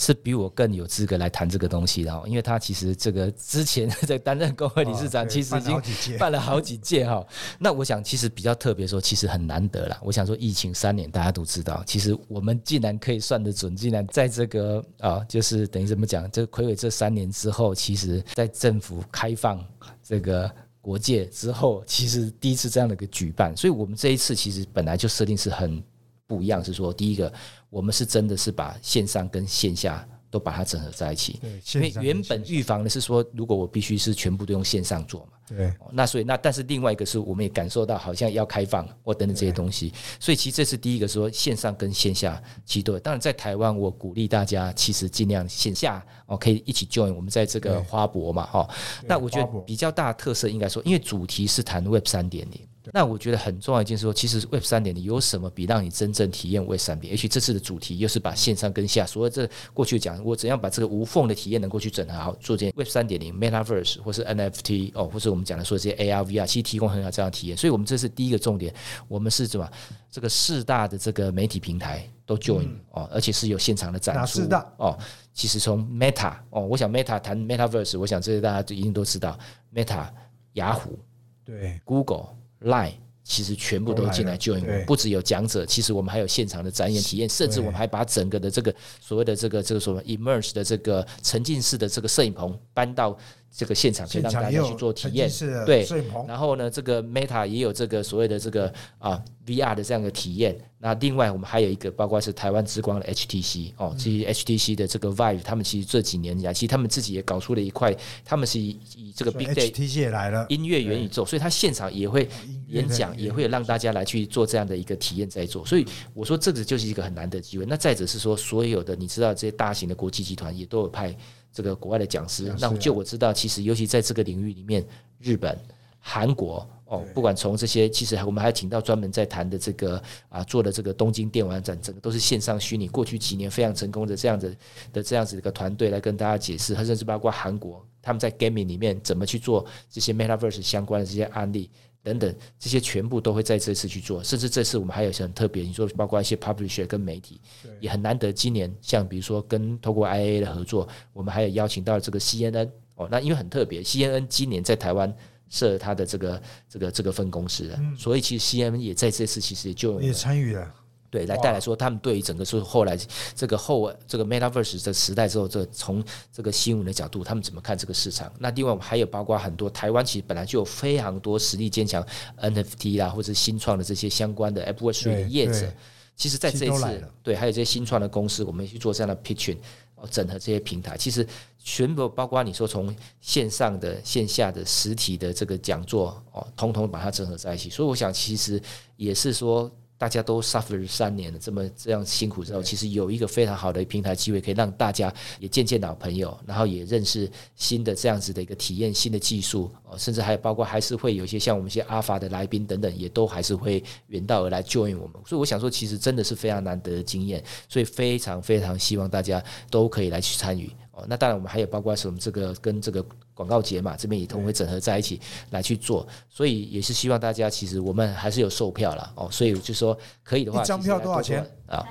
[0.01, 7.21] 是比我更有资格来谈这个东西的哦，因为他其实这个之前 在担任工会理事长，其实已经办了好几届哈。
[7.59, 9.99] 那我想其实比较特别说，其实很难得了。
[10.01, 19.61] 我想说，疫情三年，大家都知道，其实我们竟然可以算得准，竟然在这个啊，就是等于怎么讲，这魁伟这三年之后，其实在政府开放
[20.01, 25.83] 这个国界之后，其实第一次这样的一个举办，所以我们这一次其实本来就设定是很。
[26.29, 27.33] 不一样是说，第一个，
[27.69, 31.39] 我们是真的是把线上跟线下都把它整合在一起。
[31.41, 35.27] 对，因为原本预防的是说，如果我必须是全部都用线上做嘛。
[35.47, 35.73] 对。
[35.91, 39.91] 那所以那但是另外一个是，我们也感受到好像要开放或等等这些东西。
[40.19, 42.97] 所以其实这是第一个说线上跟线下其实都。
[42.99, 48.69] 当然在台湾，我鼓励大家其实尽量线下哦可以一起 join 我们在这个花博嘛哈。
[49.07, 52.59] 那我觉得比较大的特色应该说，因为主题是谈 Web 三点零。
[52.93, 57.13] 那我觉得很重要一件事说，其实 Web 三点零有什么比让你真正体验 Web 三点？
[57.13, 67.55] 而且这次的主题又是把线上跟下，所以这过去讲我怎样把这个无缝的体验能够去整合好，做件 Web 三点零 Metaverse 或是 NFT 哦，或是我们讲的说这些 AR VR，其实提供很好这样体验。
[67.55, 68.73] 所以我们这是第一个重点，
[69.07, 69.69] 我们是怎么
[70.09, 74.41] 这个四大的这个媒体平台都 join 哦，而且是有现场的展出
[74.77, 74.97] 哦。
[75.33, 79.37] 其实从 Meta 哦，我想 Meta 谈 Metaverse，我想这些大家一定都知道
[79.73, 80.07] Meta
[80.53, 80.97] 雅虎
[81.45, 82.38] 对 Google。
[82.61, 82.93] Line
[83.23, 93.17] 其实全部都进来救我们，不只有讲者，其实我们还有现场的展演体验，甚至我们还把整个的这个所谓的这个这个什么 immerse 的这个沉浸式的这个摄影棚搬到。
[93.51, 95.29] 这个现场可以让大家去做体验，
[95.65, 95.85] 对。
[96.27, 100.57] 然后呢，这个 Meta 也有这个所谓的这个啊 VR 的这样的体验。
[100.81, 107.93] 那另外我们还有一个，包括是台湾之光的 HTC 哦，其实 HTC 的这个 Vive，他们其实这几年来，其实他们自己也搞出了一块，
[108.23, 112.29] 他们是以以这个 Big Day 也来了音乐元宇宙，所以他现场也会
[112.67, 115.65] 演讲，也会让大家来去做这样的一个体验在做。
[115.65, 117.65] 所以我说这个就是一个很难的机会。
[117.67, 121.13] 那再者是说，所有的你知道这些大型的国际集团也都有派。
[121.51, 124.85] 这个国外的讲师，那就我知道，其实尤其在这个领域里面，
[125.19, 125.57] 日本、
[125.99, 134.55] 韩国哦，不管从这些，其实我们还请到专门在谈的这个啊，做的这个东京电玩展，整个都是线上虚拟，过去几年非常成功的这样子
[134.93, 141.69] 的这样子一个团队来跟大家解释，甚至包括韩国他们在 gaming 里面怎么去做这些 metaverse 相关的这些案例。
[142.09, 147.39] 等等，这些全部都会在这次去做，甚至这次我们还有一些很特别，你说包括一些 publisher 跟媒体，
[147.79, 148.33] 也很难得。
[148.33, 155.13] 今年像比如说跟透过 IA 的合作，我们还有邀请到这个 CNN 哦，那因为很特别，CNN 今年在台湾
[155.49, 160.73] 设它的这个这个这个分公司，所以其实 CNN 也在这次其实就也参与了。
[161.11, 162.95] 对，来带来说，他们对于整个说后来
[163.33, 168.31] 这个后这个 Metaverse 的时代之后，这从这个新闻的角度，他们怎么看这个市场？
[168.37, 172.05] 那另外我们还有包括很多台湾其实本来就有非常多实力坚强
[172.39, 175.73] NFT 啦，或者新创的这些相关的 App Web 的业者，
[176.15, 179.57] 其实在这一次对，还有这些新创的公司，我们去做这样的 pitching，
[179.95, 181.25] 哦，整合这些平台，其实
[181.57, 187.67] 全部包括你说从线上的、线下的、实体的这个讲座哦，通通把它整合在一起。
[187.71, 188.61] 所以我想，其实
[188.95, 189.71] 也是说。
[189.99, 205.15] 大家都 suffer 三年了，这么这样辛苦之后，其实有一个非常好的平台机会，可以让大家也见见老朋友，然后也认识新的这样子的一个体验，新的技术哦，甚至还有包括还是会有一些像我们一些阿法的来宾等等，也都还是会远道而来 join 我们。
[205.25, 211.05] 所以我想说，其实真的是非常难得的经验，所以非常非常希望大家都可以来去参与哦。
[211.07, 213.05] 那当然，我们还有包括什么这个跟这个。
[213.39, 215.17] 广告节嘛，这边也同会整合在一起
[215.51, 221.87] 来去做，所以也是希望大家，其实我们还是有售票了哦，所以就说可以的话，一张票多少钱啊？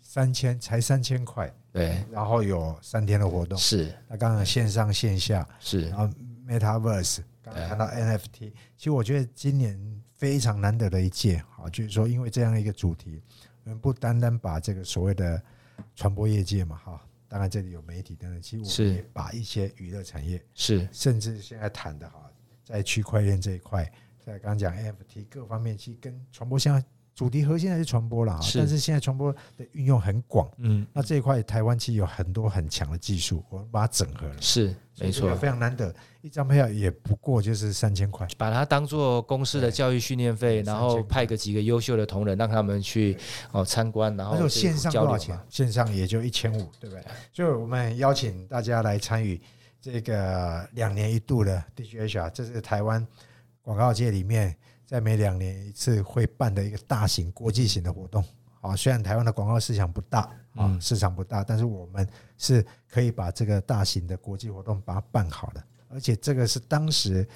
[0.00, 1.54] 三千，才三千块。
[1.70, 3.58] 对，然后有三天的活动。
[3.58, 6.08] 是，那刚刚线上线下是，然后
[6.48, 9.78] Metaverse，刚刚谈到 NFT，其实我觉得今年
[10.14, 13.20] 非常难得的一届啊，就是说因为这样一个主题，
[13.64, 15.42] 我们不单单把这个所谓的
[15.94, 17.02] 传播业界嘛，哈。
[17.28, 22.30] 当然，这里有媒体等等，其实我们也把一些娱乐产业是，甚至现在谈的哈，
[22.64, 23.84] 在区块链这一块，
[24.18, 26.84] 在刚刚讲 NFT 各方面，其实跟传播现在
[27.16, 43.16] 主题核心还是传播了哈，但是现在传播的运用很广，嗯，那这一块台湾其实有很多很强的技术，我们把它整合了，是没错，非常难得，一张票也不过就是三千块，把它当做公司的教育训练费，然后派个几个优秀的同仁让他们去
[43.50, 45.40] 哦参观，然后线上多少钱？
[45.48, 47.02] 线上也就一千五，对不对？
[47.32, 49.40] 所以我们邀请大家来参与
[49.80, 53.06] 这个两年一度的 DGH，这是台湾
[53.62, 54.54] 广告界里面。
[54.86, 58.24] 在每两年一次会办的一个大型国际型的活动，
[58.60, 62.08] 啊，虽然台湾的广告市场不大，啊，市场不大，但是我们
[62.38, 67.26] 是可以把这个大型的国际活动把它办好的，而且这个是当时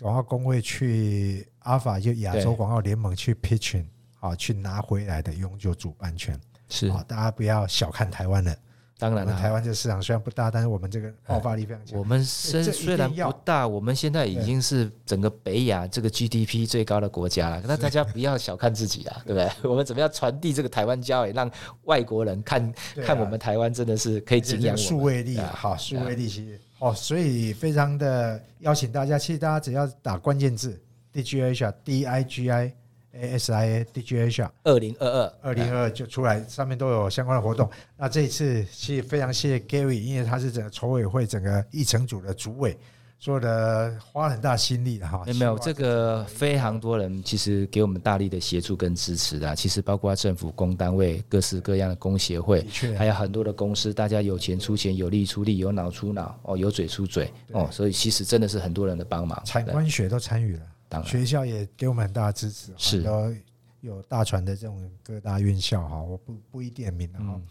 [0.00, 3.84] 广告工会去阿法就亚洲广告联盟去 pitching，
[4.20, 6.40] 啊，去拿回来的永久主办权，
[6.70, 6.88] 是。
[6.88, 8.63] 啊，大家不要小看台湾的，我们
[8.96, 11.98] 当然了，台湾这个市场虽然不大，但是我们这个爆发力非常强。
[11.98, 17.62] 我们虽虽然不大，我们现在已经是整个北亚这个 GDP 最高的国家了。
[17.66, 19.50] 那大家不要小看自己啊， 对不对？
[19.68, 21.50] 我们怎么样传递这个台湾教育，让
[21.84, 24.86] 外国人看啊看我们台湾真的是可以敬仰我们。
[24.88, 30.80] 数位力啊，好，数位力其实哦，所以非常的邀请大家，其实大家只要打关键字
[31.12, 32.04] DGA D
[33.14, 37.68] I G I A S I A 二零二二二零二就出来，上面都有相关的活动。
[37.96, 42.76] 那这一次其实非常谢谢 Gary，因为他是整个筹委会整个议程组的主委，
[43.18, 45.22] 所有的花很大心力的哈。
[45.26, 59.40] 没有没有，这个非常多人其实给我们大力的协助跟支持的啊、其实包括政府、公单位、各式各样的工协会还有很多的公司，大家有钱出钱，有力出力，有脑出脑，哦，有嘴出嘴，哦，所以其实真的是很多人的帮忙。
[59.44, 60.62] 产对官学都参与了。
[60.88, 63.34] 当然学校也给我们很大的支持，是很多
[63.80, 67.32] 有大船的这种各大院校哈，我不不一点名了哈。
[67.34, 67.46] 嗯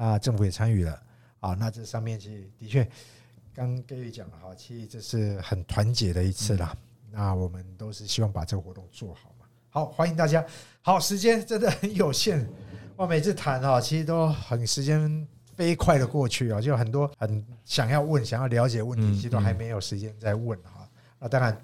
[0.00, 1.02] 那政府也参与了
[1.40, 2.88] 啊，那这上面其实的确，
[3.52, 6.72] 刚 Gary 讲了哈，其实这是很团结的一次啦。
[6.72, 9.46] 嗯那我们都是希望把这个活动做好嘛。
[9.70, 10.44] 好，欢迎大家。
[10.82, 12.46] 好，时间真的很有限，
[12.94, 15.26] 我每次谈哈，其实都很时间
[15.56, 20.88] 飞快的过去啊，就很多很想要问、想要了解的问题，嗯其实都还没有时间再问哈。
[21.18, 21.60] 那当然。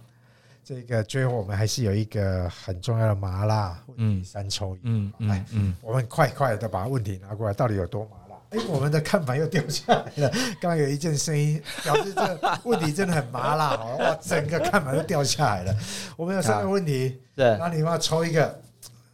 [0.64, 8.36] 这个最后我们还是有一个很重要的麻辣问题嗯三抽一，嗯来嗯嗯，我们快快的把问题拿过来，到底有多麻辣？
[8.50, 10.30] 哎，我们的看板又掉下来了。
[10.58, 13.96] 刚刚有一阵声音，表示这个问题真的很麻辣哦！
[14.00, 15.76] 哇，整个看板都掉下来了。
[16.16, 18.58] 我们有三个问题，对那，你们要抽一个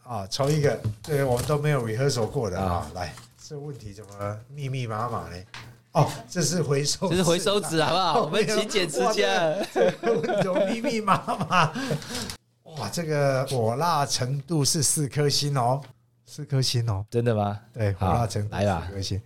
[0.05, 2.88] 啊，抽一个，对我们都没有 rehearsal 过的啊。
[2.94, 5.36] 来，这问题怎么密密麻麻呢？
[5.93, 8.22] 哦，这是回收，这是回收纸，好不好？
[8.22, 9.57] 我们勤俭持家。
[9.72, 11.16] 这个问题怎么密密麻
[11.49, 11.72] 麻？
[12.62, 15.80] 哇，这个火辣程度是四颗星哦，
[16.26, 17.05] 四颗星哦。
[17.11, 17.59] 真的吗？
[17.72, 19.20] 对，火辣程度四颗星。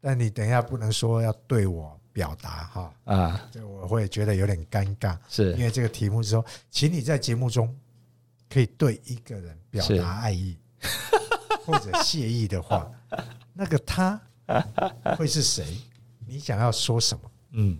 [0.00, 7.74] 但你等一下不能说要对我表达哈，啊，这我会觉得有点尴尬，是因为这个题目是说，请你在节目中
[8.48, 10.56] 可以对一个人表是达爱意
[11.66, 12.88] 或者谢意的话，
[13.52, 14.20] 那个他
[15.16, 15.64] 会是谁？
[16.26, 17.30] 你想要说什么？
[17.52, 17.78] 嗯，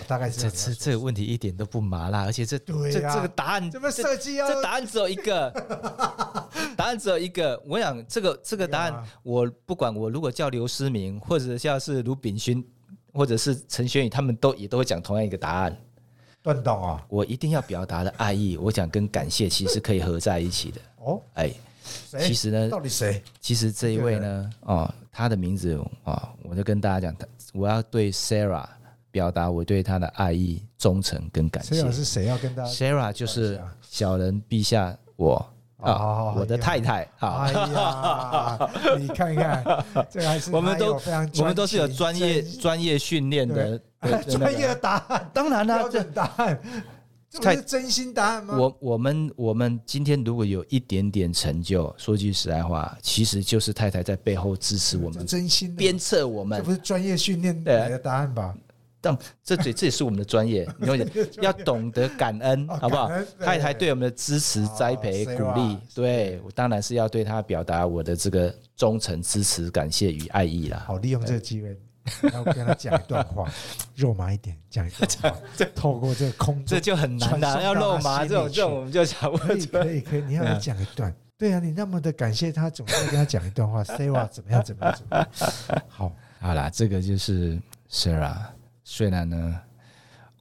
[0.00, 5.50] 我大概知道这这这个问题一点都不麻辣，而且这这对呀这个答案怎么这设计啊这答案只有一个，
[6.76, 7.62] 答案只有一个。
[7.66, 12.64] 我想这个这个答案我不管我如果叫刘思明，或者像是卢炳勋，
[13.12, 15.76] 或者是陈轩宇，他们都也都会讲同样一个答案。
[16.42, 17.06] 断档啊？
[17.08, 20.80] 我一定要表达的爱意，我想跟感谢其实可以合在一起的。
[21.04, 21.56] 哦，哎，谁？
[22.20, 23.22] 其实呢，到底谁？
[23.40, 25.74] 其实这一位呢，哦，他的名字
[26.04, 28.64] 哦，我就跟大家讲，他我要对 Sarah
[29.10, 31.82] 表达我对他的爱意、忠诚跟感谢谁。
[31.82, 35.46] 老是谁要跟大家？Sarah 就是小人陛下我
[35.82, 43.78] 啊，我的太太啊，哎呀，你看看，这还是 我们都非常我们都是有专业真专业训练的
[44.30, 44.74] 专业的。
[44.76, 46.58] 答案，当然啦、这标准答案，
[47.32, 48.56] 这是真心答案吗？
[48.58, 56.70] 我我们我们今天如果有一点点成就，说句实在话，其实就是太太在背后支持我们，真心，鞭策我们这不。
[56.70, 58.54] 是专业训练对来的答案吧？
[59.00, 63.10] 但这这这也是我们的专业， 你了解，要懂得感恩，哦好不好
[63.40, 70.84] 太太对我们的支持、哦栽培、是鼓励，对我当然是要对她表达我的这个忠诚、支持、感谢与爱意啦。
[70.86, 71.76] 好，利用这个机会，
[72.32, 73.50] 要跟他讲一段话，
[73.94, 75.40] 肉麻一点，讲一段话，
[75.74, 81.14] 透过这个空中，这就很难啦，传送要肉麻这种这种，我们就想可以问可以可以，你要来讲一段。
[81.38, 85.28] 对啊，你那么的感谢他，总是要跟他讲一段话，say 话 怎么样怎么样怎么样。
[85.88, 88.36] 好， 好啦，这个就是 Sarah。
[88.84, 89.60] 虽然呢，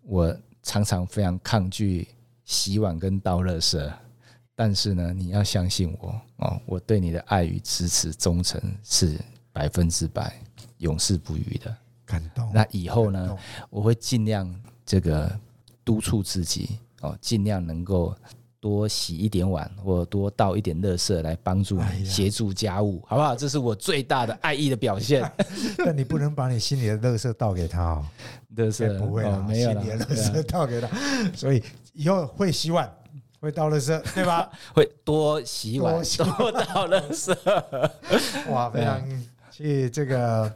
[0.03, 2.07] 我常常非常抗拒
[2.43, 3.91] 洗碗跟倒垃圾，
[4.55, 9.17] 但是呢，你要相信我哦，我对你的爱与支持、忠诚是
[9.51, 10.31] 百分之百、
[10.81, 11.75] 永世不渝的。
[12.05, 12.51] 感动。
[12.53, 13.37] 那以后呢，
[13.69, 14.53] 我会尽量
[14.85, 15.31] 这个
[15.85, 18.13] 督促自己哦，尽量能够
[18.59, 23.33] 多洗一点碗，或多倒一点垃圾来帮助你协助家务，好不好？
[23.33, 25.31] 这是我最大的爱意的表现。
[25.77, 28.05] 但你不能把你心里的垃圾倒给他哦，
[28.57, 30.87] 垃该圾不会啊，哦没有心里的了，垃圾倒给他。
[31.33, 31.63] 所以
[31.93, 32.93] 以后会洗碗，
[33.39, 34.51] 会倒垃圾，对吧？
[34.75, 37.33] 会多洗碗多，倒垃圾。
[38.51, 39.01] 哇，非常，
[39.51, 40.51] 其实这个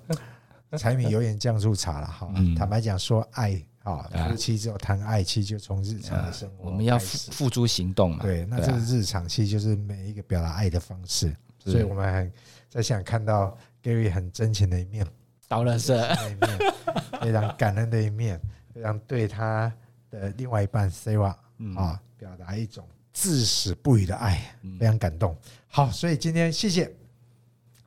[0.77, 2.31] 柴米油盐酱醋茶了哈。
[2.35, 8.23] 嗯坦白讲，说爱啊，啊夫妻只有谈爱，其实就从日常的生活我们要付付诸行动嘛。
[8.23, 12.31] 对，那这啊个日常其实就是每一个表达爱的方式，所以我们很
[12.69, 15.05] 在想看到 Gary 很真情的一面，
[15.47, 16.73] 倒垃圾，那一面
[17.21, 18.39] 非常感恩的一面，
[18.73, 19.71] 非常对他
[20.09, 25.35] 的另外一半 Seva 嗯啊表达一种至死不渝的爱，嗯非常感动。
[25.67, 26.91] 好，所以今天谢谢。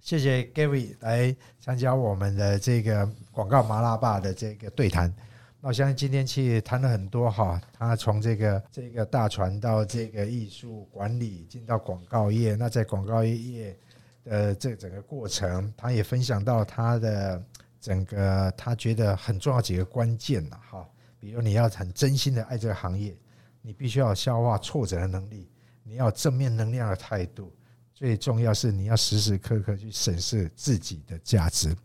[0.08, 5.14] 谢谢 Gary 来参加我们的这个广告麻辣爸的这个对谈。
[5.60, 13.76] 那我相信今天其实谈了很多哈，他从这个这个大船到这个艺术管理，进到广告业，那在广告业
[14.24, 17.44] 的这整个过程，他也分享到他的
[17.78, 20.88] 整个他觉得很重要几个关键了哈，
[21.20, 23.14] 比如你要很真心的爱这个行业，
[23.60, 25.50] 你必须要消化挫折的能力，
[25.82, 27.52] 你要正面能量的态度，
[27.98, 31.76] 最重要是你要时时刻刻去审视自己的价值，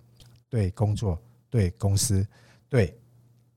[0.47, 2.23] 对工作、对公司、
[2.69, 2.95] 对。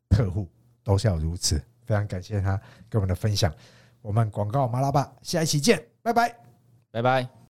[0.09, 0.49] 客户
[0.83, 2.57] 都是要如此，非常感谢他
[2.89, 3.53] 给我们的分享。
[4.01, 6.35] 我们广告麻辣吧，下一期见，拜拜，
[6.93, 7.36] 拜拜。